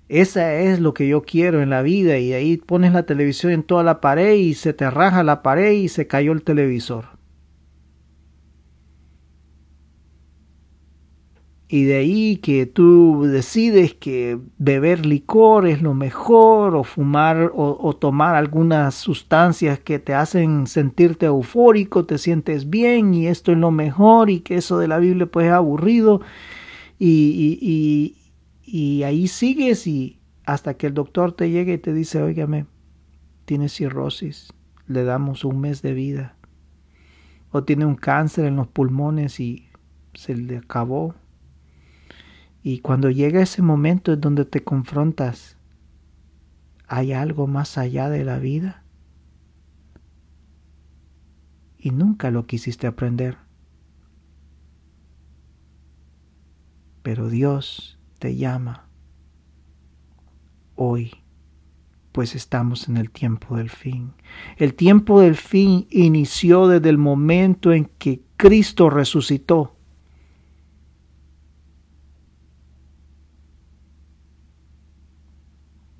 [0.07, 3.64] Esa es lo que yo quiero en la vida y ahí pones la televisión en
[3.64, 7.20] toda la pared y se te raja la pared y se cayó el televisor.
[11.74, 17.95] Y de ahí que tú decides que beber licor es lo mejor o fumar o,
[17.95, 23.72] tomar algunas sustancias que te hacen sentirte eufórico, te sientes bien y esto es lo
[23.72, 26.19] mejor y que eso de la Biblia pues es aburrido.
[26.99, 28.17] Y, y,
[28.65, 32.65] y, ahí sigues y hasta que el doctor te llegue y te dice, óigame,
[33.45, 34.51] tiene cirrosis,
[34.88, 36.36] le damos un mes de vida
[37.49, 39.69] o tiene un cáncer en los pulmones y
[40.13, 41.15] se le acabó
[42.64, 45.57] y cuando llega ese momento en donde te confrontas,
[46.88, 48.84] ¿hay algo más allá de la vida?
[51.78, 53.38] Y nunca lo quisiste aprender.
[57.01, 58.88] Pero Dios te llama
[60.76, 61.12] hoy,
[62.12, 64.14] pues estamos en el tiempo del fin.
[64.57, 69.76] El tiempo del fin inició desde el momento en que Cristo resucitó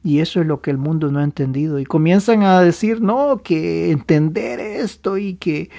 [0.04, 1.80] Y eso es lo que el mundo no ha entendido.
[1.80, 5.70] Y comienzan a decir, no, que entender esto y que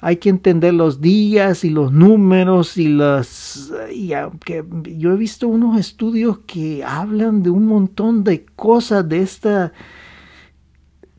[0.00, 3.72] hay que entender los días y los números y las...
[3.94, 4.64] Y aunque
[4.96, 9.72] yo he visto unos estudios que hablan de un montón de cosas de esta...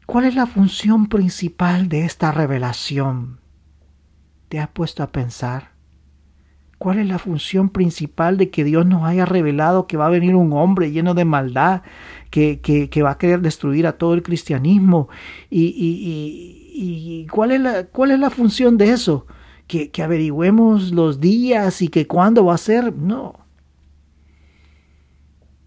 [0.05, 3.39] ¿Cuál es la función principal de esta revelación?
[4.49, 5.71] ¿Te has puesto a pensar?
[6.77, 10.35] ¿Cuál es la función principal de que Dios nos haya revelado que va a venir
[10.35, 11.83] un hombre lleno de maldad,
[12.33, 15.09] que, va a querer destruir a todo el cristianismo?
[15.49, 17.61] ¿Y, cuál, es
[18.19, 19.27] la, función de eso?
[19.67, 22.93] ¿Que, que averigüemos los días y que cuándo va a ser?
[22.95, 23.39] No.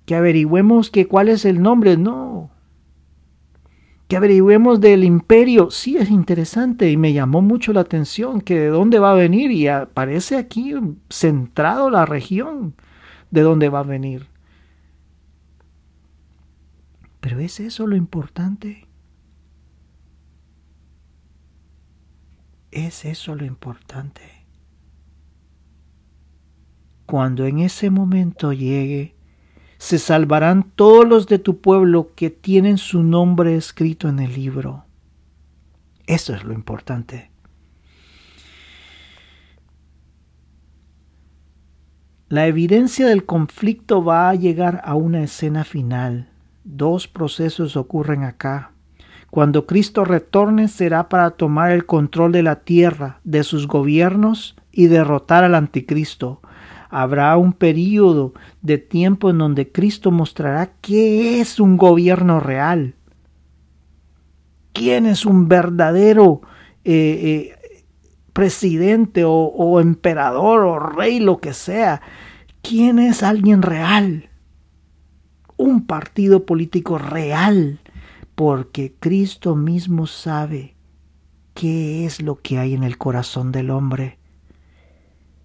[0.05, 1.97] Que averigüemos que cuál es el nombre?
[1.97, 2.51] No
[4.09, 5.71] que averigüemos del imperio.
[5.71, 9.51] Sí, es interesante y me llamó mucho la atención que de dónde va a venir
[9.51, 10.75] y aparece aquí
[11.11, 12.75] centrado la región
[13.31, 14.29] de dónde va a venir.
[17.27, 18.87] Pero ¿es eso lo importante?
[22.71, 24.23] ¿Es eso lo importante?
[27.05, 29.17] Cuando en ese momento llegue,
[29.77, 34.85] se salvarán todos los de tu pueblo que tienen su nombre escrito en el libro.
[36.07, 37.33] Eso es lo importante.
[42.29, 46.31] La evidencia del conflicto va a llegar a una escena final.
[46.69, 48.73] Dos procesos ocurren acá.
[49.31, 54.89] Cuando Cristo retorne será para tomar el control de la tierra, de sus gobiernos y
[54.89, 56.41] derrotar al anticristo.
[56.91, 62.97] Habrá un periodo de tiempo en donde Cristo mostrará qué es un gobierno real,
[64.73, 66.41] quién es un verdadero
[66.83, 67.85] eh, eh,
[68.33, 72.03] presidente o, o emperador o rey, lo que sea,
[72.61, 74.31] quién es alguien real,
[75.57, 77.81] un partido político real,
[78.35, 80.75] porque Cristo mismo sabe
[81.55, 84.19] qué es lo que hay en el corazón del hombre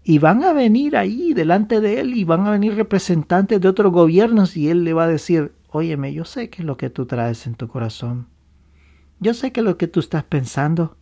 [0.03, 3.91] y van a venir ahí delante de él y van a venir representantes de otros
[3.91, 7.05] gobiernos y él le va a decir, óyeme, yo sé qué es lo que tú
[7.05, 8.28] traes en tu corazón.
[9.20, 10.97] Yo sé qué es lo que tú estás pensando.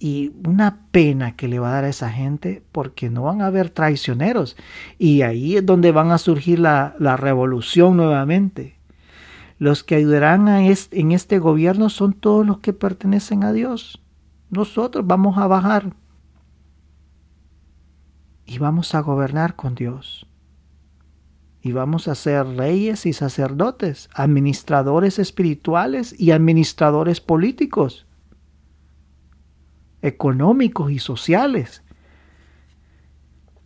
[0.00, 3.46] Y una pena que le va a dar a esa gente porque no van a
[3.46, 4.56] haber traicioneros.
[4.98, 8.80] Y ahí es donde van a surgir la, la revolución nuevamente.
[9.58, 14.02] Los que ayudarán a en este gobierno son todos los que pertenecen a Dios.
[14.48, 15.92] Nosotros vamos a bajar
[18.50, 20.26] y vamos a gobernar con Dios.
[21.62, 28.06] Y vamos a ser reyes y sacerdotes, administradores espirituales y administradores políticos,
[30.02, 31.82] económicos y sociales.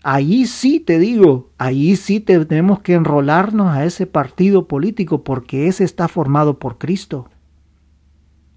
[0.03, 5.85] Ahí sí te digo, ahí sí tenemos que enrolarnos a ese partido político porque ese
[5.85, 7.31] está formado por Cristo.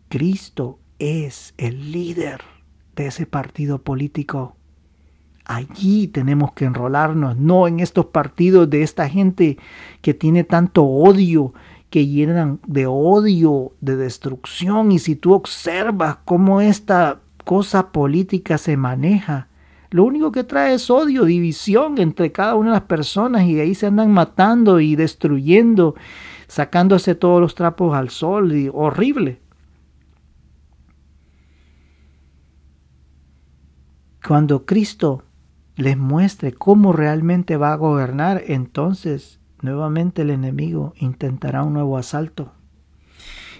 [0.09, 2.41] Cristo es el líder
[2.97, 4.57] de ese partido político.
[5.45, 9.57] Allí tenemos que enrolarnos, no en estos partidos de esta gente
[10.01, 11.53] que tiene tanto odio,
[11.89, 14.91] que llenan de odio, de destrucción.
[14.91, 19.47] Y si tú observas cómo esta cosa política se maneja,
[19.89, 23.73] lo único que trae es odio, división entre cada una de las personas y ahí
[23.73, 25.95] se andan matando y destruyendo,
[26.47, 28.53] sacándose todos los trapos al sol.
[28.53, 29.39] Y horrible.
[34.27, 35.23] Cuando Cristo
[35.77, 42.56] les muestre cómo realmente va a gobernar, entonces nuevamente el enemigo intentará un nuevo asalto.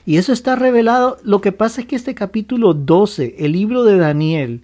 [0.08, 1.18] Y eso está revelado.
[1.26, 4.64] Lo que pasa es que este capítulo 12, el libro de Daniel,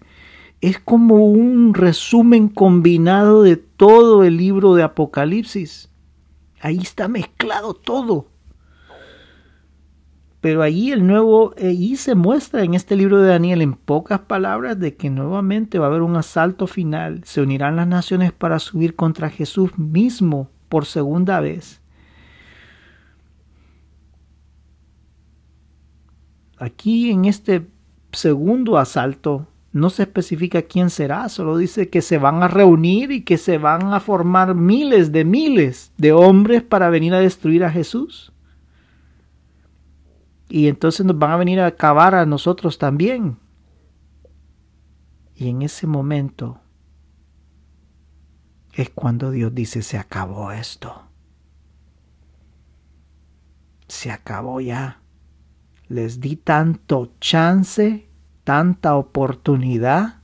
[0.62, 5.90] es como un resumen combinado de todo el libro de Apocalipsis.
[6.62, 8.30] Ahí está mezclado todo.
[10.40, 14.80] Pero allí el nuevo, allí se muestra en este libro de Daniel en pocas palabras
[14.80, 17.22] de que nuevamente va a haber un asalto final.
[17.26, 21.83] Se unirán las naciones para subir contra Jesús mismo por segunda vez.
[26.64, 27.68] Aquí en este
[28.12, 33.22] segundo asalto no se especifica quién será, solo dice que se van a reunir y
[33.22, 37.72] que se van a formar miles de miles de hombres para venir a destruir a
[37.72, 38.34] Jesús
[40.54, 43.40] y entonces nos van a venir a acabar a nosotros también.
[45.36, 46.60] Y en ese momento
[48.74, 51.08] es cuando Dios dice, se acabó esto.
[53.88, 55.02] Se acabó ya
[55.90, 58.08] les di tanto chance,
[58.44, 60.22] tanta oportunidad,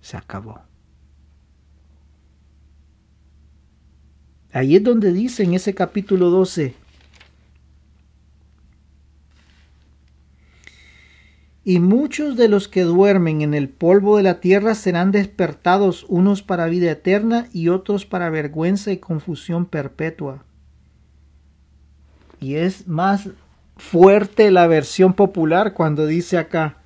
[0.00, 0.60] se acabó.
[4.52, 6.74] Ahí es donde dice en ese capítulo 12,
[11.66, 16.40] y muchos de los que duermen en el polvo de la tierra serán despertados, unos
[16.42, 20.44] para vida eterna y otros para vergüenza y confusión perpetua.
[22.38, 23.30] Y es más
[23.76, 26.78] fuerte la versión popular cuando dice acá,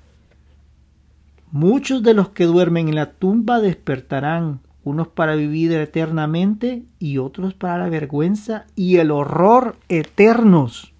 [1.51, 7.53] muchos de los que duermen en la tumba despertarán, unos para vivir eternamente y otros
[7.53, 10.93] para la vergüenza y el horror eternos.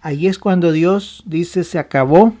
[0.00, 2.34] Ahí es cuando Dios dice se acabó.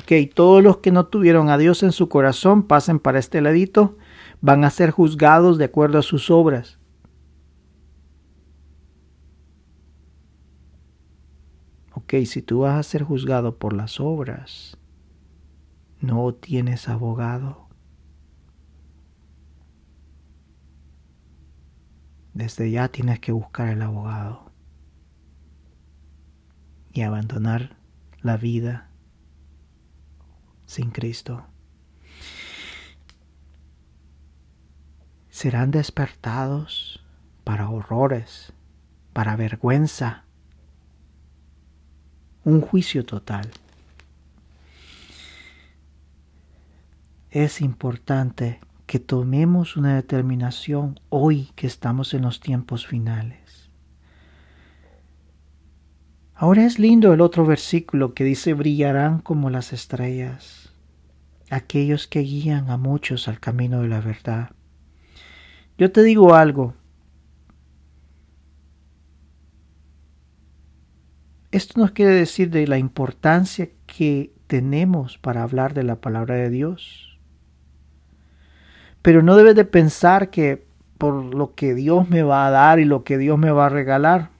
[0.00, 3.96] Ok, todos los que no tuvieron a Dios en su corazón pasen para este ladito,
[4.40, 6.75] van a ser juzgados de acuerdo a sus obras.
[12.06, 14.78] Ok, si tú vas a ser juzgado por las obras,
[16.00, 17.68] no tienes abogado.
[22.32, 24.52] Desde ya tienes que buscar el abogado
[26.92, 27.76] y abandonar
[28.20, 28.88] la vida
[30.64, 31.44] sin Cristo.
[35.28, 37.04] Serán despertados
[37.42, 38.52] para horrores,
[39.12, 40.25] para vergüenza,
[42.46, 43.50] un juicio total.
[47.32, 53.68] Es importante que tomemos una determinación hoy que estamos en los tiempos finales.
[56.36, 60.70] Ahora es lindo el otro versículo que dice brillarán como las estrellas,
[61.50, 64.50] aquellos que guían a muchos al camino de la verdad.
[65.78, 66.74] Yo te digo algo,
[71.56, 76.50] esto nos quiere decir de la importancia que tenemos para hablar de la palabra de
[76.50, 77.18] Dios.
[79.00, 80.66] Pero no debes de pensar que
[80.98, 83.70] por lo que Dios me va a dar y lo que Dios me va a
[83.70, 84.30] regalar,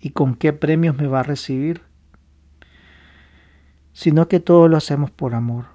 [0.00, 1.82] y con qué premios me va a recibir,
[3.92, 5.66] sino que todo lo hacemos por amor.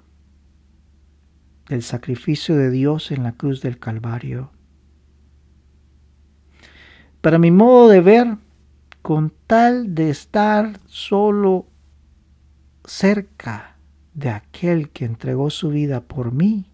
[1.68, 4.50] El sacrificio de Dios en la cruz del Calvario.
[7.20, 8.36] Para mi modo de ver,
[9.04, 11.66] con tal de estar solo
[12.86, 13.76] cerca
[14.14, 16.72] de aquel que entregó su vida por mí,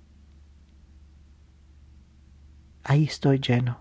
[2.85, 3.81] ahí estoy lleno.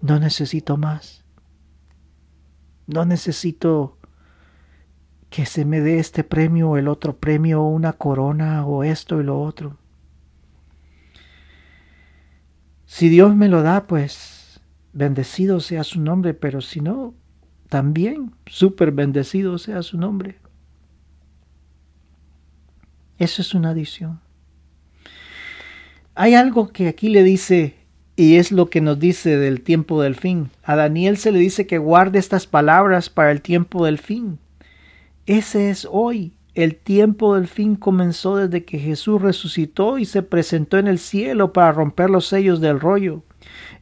[0.00, 1.26] No necesito más.
[2.86, 3.98] No necesito
[5.28, 9.20] que se me dé este premio o el otro premio, o una corona o esto
[9.20, 9.76] y lo otro.
[12.86, 14.37] Si Dios me lo da, pues
[14.98, 17.14] bendecido sea su nombre, pero si no,
[17.68, 20.36] también súper bendecido sea su nombre.
[23.16, 24.20] Eso es una adición.
[26.14, 27.76] Hay algo que aquí le dice
[28.16, 30.50] y es lo que nos dice del tiempo del fin.
[30.64, 34.40] A Daniel se le dice que guarde estas palabras para el tiempo del fin.
[35.26, 36.32] Ese es hoy.
[36.54, 41.52] El tiempo del fin comenzó desde que Jesús resucitó y se presentó en el cielo
[41.52, 43.22] para romper los sellos del rollo.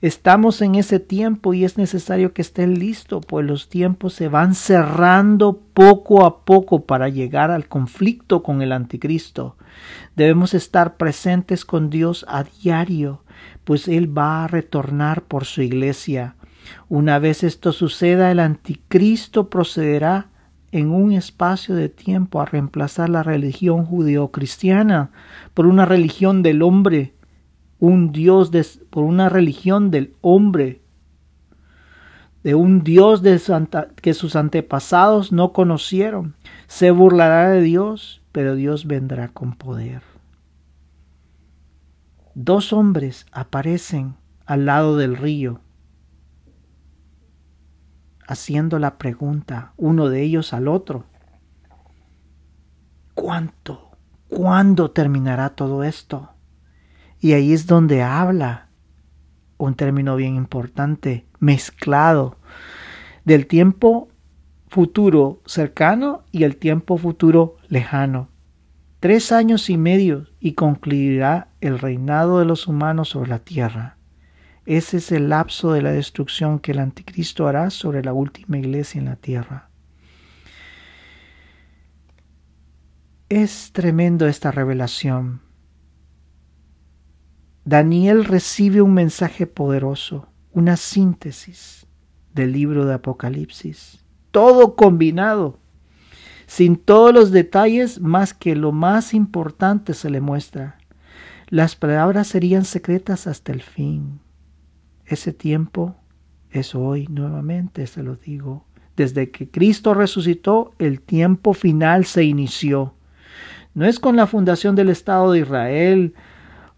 [0.01, 4.55] Estamos en ese tiempo y es necesario que estén listos, pues los tiempos se van
[4.55, 9.57] cerrando poco a poco para llegar al conflicto con el anticristo.
[10.15, 13.23] Debemos estar presentes con Dios a diario
[13.67, 16.37] pues Él va a retornar por su iglesia.
[16.89, 20.29] Una vez esto suceda, el anticristo procederá
[20.71, 25.11] en un espacio de tiempo a reemplazar la religión judeocristiana
[25.53, 27.15] por una religión del hombre,
[27.79, 28.51] un Dios
[28.91, 30.83] por una religión del hombre,
[32.43, 33.23] de un Dios
[34.01, 36.35] que sus antepasados no conocieron.
[36.69, 40.03] Se burlará de Dios, pero Dios vendrá con poder
[42.37, 44.15] dos hombres aparecen
[44.45, 45.63] al lado del río,
[48.29, 51.07] haciendo la pregunta uno de ellos al otro.
[53.15, 53.91] ¿Cuánto?
[54.29, 56.36] ¿Cuándo terminará todo esto?
[57.21, 58.69] Y ahí es donde habla
[59.59, 62.37] un término bien importante, mezclado,
[63.25, 64.09] del tiempo
[64.69, 68.29] futuro cercano y el tiempo futuro lejano
[69.07, 73.99] tres años y medio y concluirá el reinado de los humanos sobre la tierra.
[74.65, 78.99] Ese es el lapso de la destrucción que el anticristo hará sobre la última iglesia
[78.99, 79.71] en la tierra.
[83.29, 85.41] Es tremendo esta revelación.
[87.67, 91.85] Daniel recibe un mensaje poderoso, una síntesis
[92.33, 95.59] del libro de Apocalipsis, todo combinado
[96.47, 100.79] sin todos los detalles más que lo más importante se le muestra.
[101.49, 104.21] Las palabras serían secretas hasta el fin.
[105.05, 105.97] Ese tiempo
[106.51, 108.65] es hoy nuevamente, se lo digo.
[108.97, 112.95] Desde que Cristo resucitó, el tiempo final se inició.
[113.75, 116.15] No es con la fundación del Estado de Israel,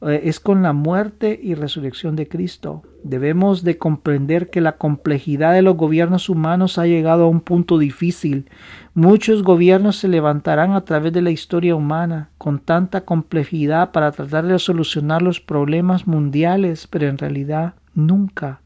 [0.01, 2.83] es con la muerte y resurrección de Cristo.
[3.03, 7.79] Debemos de comprender que la complejidad de los gobiernos humanos ha llegado a un punto
[7.79, 8.49] difícil.
[8.95, 14.47] Muchos gobiernos se levantarán a través de la historia humana con tanta complejidad para tratar
[14.47, 18.61] de solucionar los problemas mundiales, pero en realidad nunca.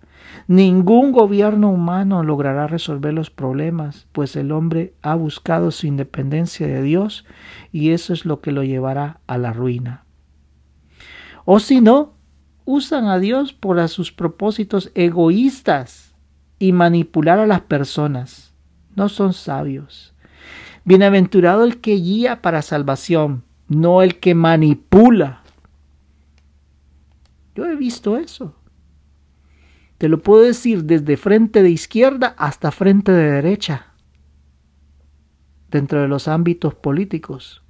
[0.49, 6.83] Ningún gobierno humano logrará resolver los problemas, pues el hombre ha buscado su independencia de
[6.83, 7.25] Dios
[7.73, 10.05] y eso es lo que lo llevará a la ruina.
[11.45, 12.15] O si no,
[12.65, 16.15] usan a Dios por sus propósitos egoístas
[16.59, 18.55] y manipular a las personas.
[18.95, 20.15] No son sabios.
[20.85, 25.43] Bienaventurado el que guía para salvación, no el que manipula.
[27.55, 28.55] Yo he visto eso.
[29.99, 33.93] Te lo puedo decir desde frente de izquierda hasta frente de derecha,
[35.71, 37.63] dentro de los ámbitos políticos.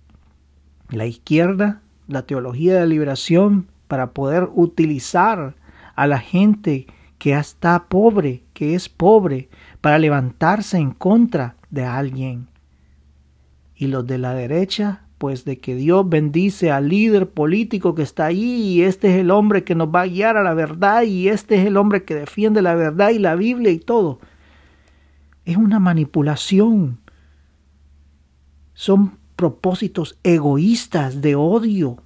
[0.89, 5.55] La izquierda la teología de la liberación para poder utilizar
[5.95, 6.87] a la gente
[7.19, 9.49] que está pobre, que es pobre,
[9.81, 12.49] para levantarse en contra de alguien.
[13.77, 18.27] Y los de la derecha, pues de que Dios bendice al líder político que está
[18.27, 21.29] ahí y este es el hombre que nos va a guiar a la verdad y
[21.29, 24.19] este es el hombre que defiende la verdad y la Biblia y todo.
[25.45, 26.99] Es una manipulación.
[28.75, 32.03] Son propósitos egoístas de odio.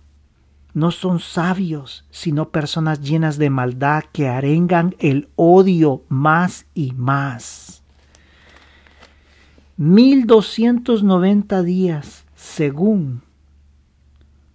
[0.74, 7.82] No son sabios, sino personas llenas de maldad que arengan el odio más y más.
[9.78, 13.22] 1290 días, según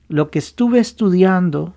[0.08, 1.76] lo que estuve estudiando,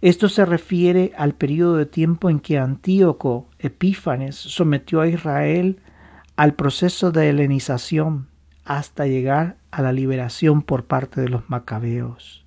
[0.00, 5.80] esto se refiere al periodo de tiempo en que Antíoco Epífanes sometió a Israel
[6.36, 8.28] al proceso de helenización
[8.64, 12.44] hasta llegar a la liberación por parte de los macabeos.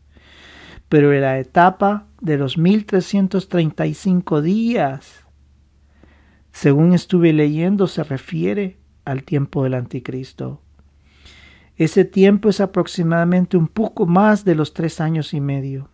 [0.90, 5.26] Pero en la etapa de los 1335 días,
[6.52, 10.62] según estuve leyendo, se refiere al tiempo del anticristo.
[11.76, 15.90] Ese tiempo es aproximadamente un poco más de los tres años y medio.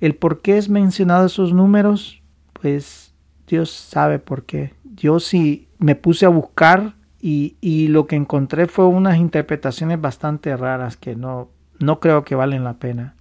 [0.00, 2.22] El por qué es mencionado esos números,
[2.52, 3.14] pues
[3.46, 4.74] Dios sabe por qué.
[4.96, 10.96] Yo sí me puse a buscar y, lo que encontré fue unas interpretaciones bastante raras
[10.96, 11.50] que no,
[11.80, 13.16] no creo que valen la pena.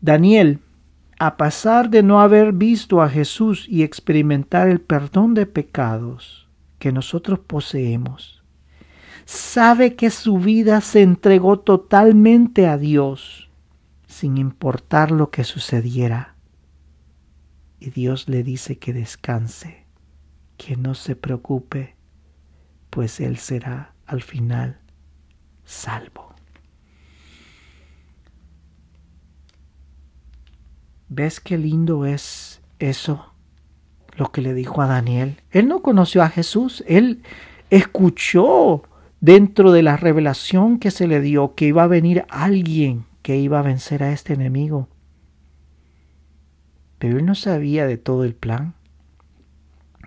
[0.00, 0.60] Daniel,
[1.18, 6.92] a pesar de no haber visto a Jesús y experimentar el perdón de pecados que
[6.92, 8.42] nosotros poseemos,
[9.26, 13.50] sabe que su vida se entregó totalmente a Dios,
[14.06, 16.34] sin importar lo que sucediera.
[17.78, 19.84] Y Dios le dice que descanse,
[20.56, 21.99] que no se preocupe,
[22.90, 24.80] pues él será al final
[25.64, 26.34] salvo.
[31.08, 33.32] ¿Ves qué lindo es eso?
[34.16, 35.40] Lo que le dijo a Daniel.
[35.50, 37.22] Él no conoció a Jesús, él
[37.70, 38.82] escuchó
[39.20, 43.58] dentro de la revelación que se le dio que iba a venir alguien que iba
[43.58, 44.88] a vencer a este enemigo.
[46.98, 48.74] Pero él no sabía de todo el plan.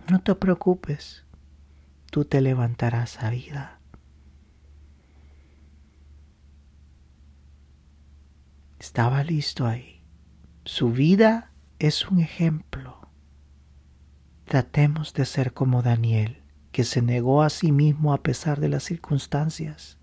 [0.09, 1.22] No te preocupes
[2.13, 3.79] tú te levantarás a vida.
[8.77, 10.05] Estaba listo ahí.
[10.63, 13.09] Su vida es un ejemplo.
[14.45, 18.83] Tratemos de ser como Daniel, que se negó a sí mismo a pesar de las
[18.83, 19.97] circunstancias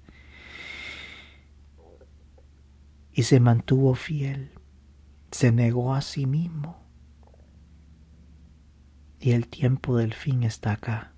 [3.13, 4.51] y se mantuvo fiel.
[5.31, 6.83] Se negó a sí mismo.
[9.21, 11.15] Y el tiempo del fin está acá.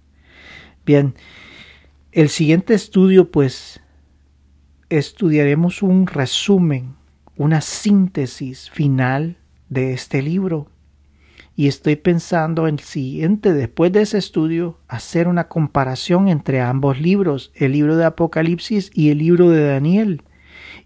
[0.85, 1.15] Bien,
[2.11, 3.81] el siguiente estudio pues
[4.89, 6.97] estudiaremos un resumen,
[7.37, 10.69] una síntesis final de este libro.
[11.55, 17.01] Y estoy pensando en el siguiente, después de ese estudio, hacer una comparación entre ambos
[17.01, 20.23] libros, el libro de Apocalipsis y el libro de Daniel,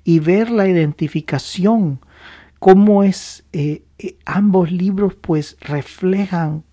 [0.04, 2.00] y ver la identificación,
[2.58, 6.65] cómo es eh, eh, ambos libros pues reflejan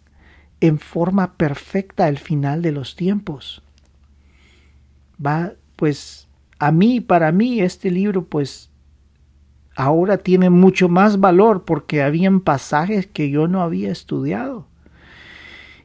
[0.64, 3.62] en forma perfecta el final de los tiempos.
[5.24, 8.72] Va, pues, a mí, para mí, este libro, pues,
[9.76, 14.66] ahora tiene mucho más valor porque habían pasajes que yo no había estudiado.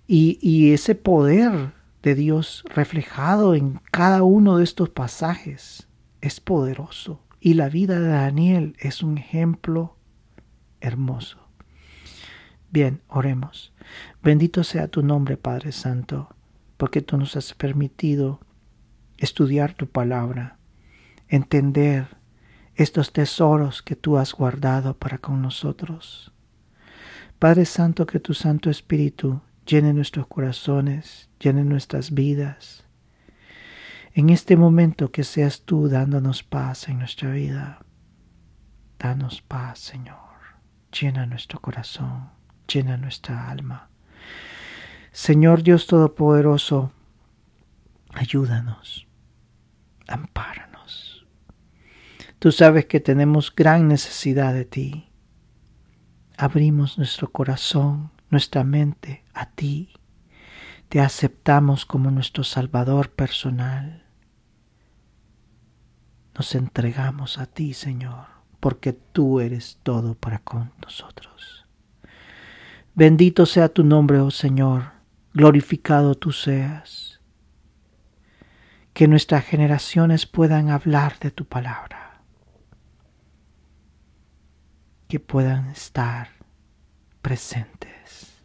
[0.06, 1.72] Y, y ese poder
[2.04, 5.88] de Dios reflejado en cada uno de estos pasajes
[6.20, 7.20] es poderoso.
[7.40, 9.96] Y la vida de Daniel es un ejemplo
[10.80, 11.38] hermoso.
[12.70, 13.72] Bien, oremos.
[14.22, 16.34] Bendito sea tu nombre, Padre Santo,
[16.76, 18.40] porque tú nos has permitido
[19.16, 20.58] estudiar tu palabra,
[21.28, 22.16] entender
[22.74, 26.32] estos tesoros que tú has guardado para con nosotros.
[27.38, 32.84] Padre Santo, que tu Santo Espíritu llene nuestros corazones, llene nuestras vidas.
[34.14, 37.84] En este momento que seas tú dándonos paz en nuestra vida.
[38.98, 40.16] Danos paz, Señor.
[40.90, 42.30] Llena nuestro corazón,
[42.68, 43.88] llena nuestra alma.
[45.10, 46.92] Señor Dios Todopoderoso,
[48.12, 49.08] ayúdanos,
[50.06, 51.26] ampáranos.
[52.38, 55.08] Tú sabes que tenemos gran necesidad de ti.
[56.36, 59.92] Abrimos nuestro corazón, nuestra mente a ti.
[60.88, 64.04] Te aceptamos como nuestro Salvador personal.
[66.36, 68.26] Nos entregamos a ti, Señor,
[68.60, 71.57] porque tú eres todo para con nosotros.
[72.94, 74.92] Bendito sea tu nombre, oh Señor,
[75.32, 77.20] glorificado tú seas.
[78.92, 82.22] Que nuestras generaciones puedan hablar de tu palabra,
[85.06, 86.30] que puedan estar
[87.22, 88.42] presentes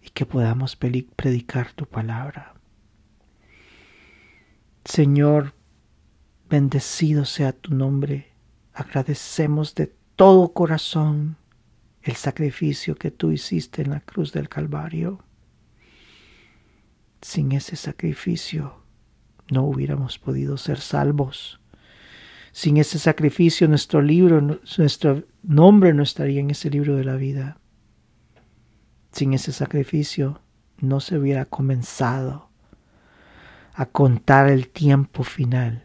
[0.00, 2.54] y que podamos predicar tu palabra.
[4.84, 5.54] Señor,
[6.48, 8.32] bendecido sea tu nombre.
[8.72, 11.36] Agradecemos de todo corazón
[12.02, 15.24] el sacrificio que tú hiciste en la cruz del Calvario.
[17.20, 18.82] Sin ese sacrificio
[19.50, 21.60] no hubiéramos podido ser salvos.
[22.52, 27.58] Sin ese sacrificio nuestro libro, nuestro nombre no estaría en ese libro de la vida.
[29.12, 30.40] Sin ese sacrificio
[30.78, 32.50] no se hubiera comenzado
[33.74, 35.84] a contar el tiempo final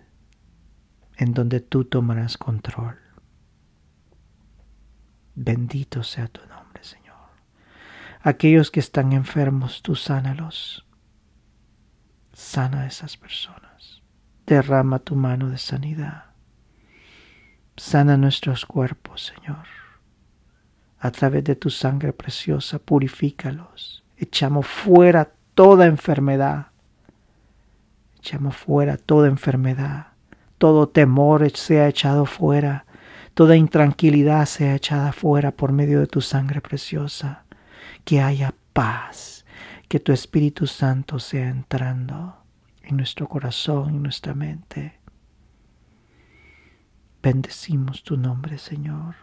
[1.17, 3.06] en donde tú tomarás control.
[5.39, 7.15] Bendito sea tu nombre, Señor.
[8.23, 10.83] Aquellos que están enfermos, tú sánalos.
[12.33, 14.01] Sana a esas personas.
[14.47, 16.31] Derrama tu mano de sanidad.
[17.75, 19.67] Sana nuestros cuerpos, Señor.
[20.97, 24.03] A través de tu sangre preciosa, purifícalos.
[24.17, 26.69] Echamos fuera toda enfermedad.
[28.17, 30.07] Echamos fuera toda enfermedad.
[30.57, 32.86] Todo temor sea echado fuera
[33.37, 37.45] toda intranquilidad sea echada fuera por medio de tu sangre preciosa,
[38.03, 39.45] que haya paz,
[39.87, 42.35] que tu Espíritu Santo sea entrando
[42.81, 44.99] en nuestro corazón, y nuestra mente.
[47.21, 49.13] Bendecimos tu nombre, Señor.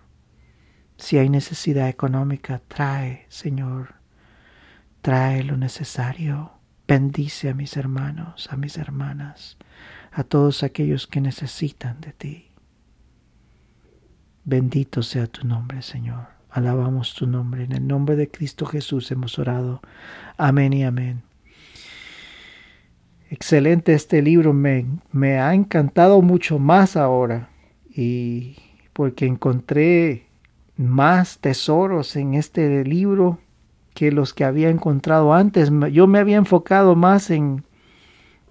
[0.96, 3.96] Si hay necesidad económica, trae, Señor,
[5.02, 6.52] trae lo necesario.
[6.86, 9.58] Bendice a mis hermanos, a mis hermanas,
[10.12, 12.53] a todos aquellos que necesitan de ti.
[14.47, 16.26] Bendito sea tu nombre, Señor.
[16.51, 17.64] Alabamos tu nombre.
[17.64, 19.80] En el nombre de Cristo Jesús hemos orado.
[20.36, 21.22] Amén y amén.
[23.30, 24.53] Excelente este libro.
[24.53, 27.49] Me, me ha encantado mucho más ahora.
[27.88, 28.57] Y
[28.92, 30.26] porque encontré
[30.76, 33.38] más tesoros en este libro
[33.95, 35.70] que los que había encontrado antes.
[35.90, 37.64] Yo me había enfocado más en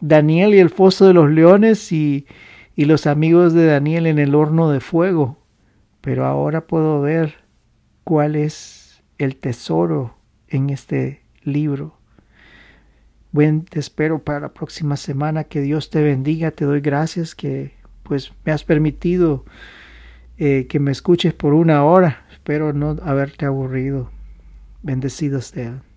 [0.01, 2.25] Daniel y el foso de los leones y,
[2.75, 5.37] y los amigos de Daniel en el horno de fuego
[6.03, 7.35] pero ahora puedo ver
[8.03, 10.17] cuál es el tesoro
[10.49, 11.97] en este libro.
[13.31, 15.45] Buen, te espero para la próxima semana.
[15.45, 16.51] Que Dios te bendiga.
[16.51, 17.71] Te doy gracias que
[18.03, 19.45] pues me has permitido
[20.37, 22.25] eh, que me escuches por una hora.
[22.33, 24.11] Espero no haberte aburrido.
[24.81, 25.92] Bendecidos sean.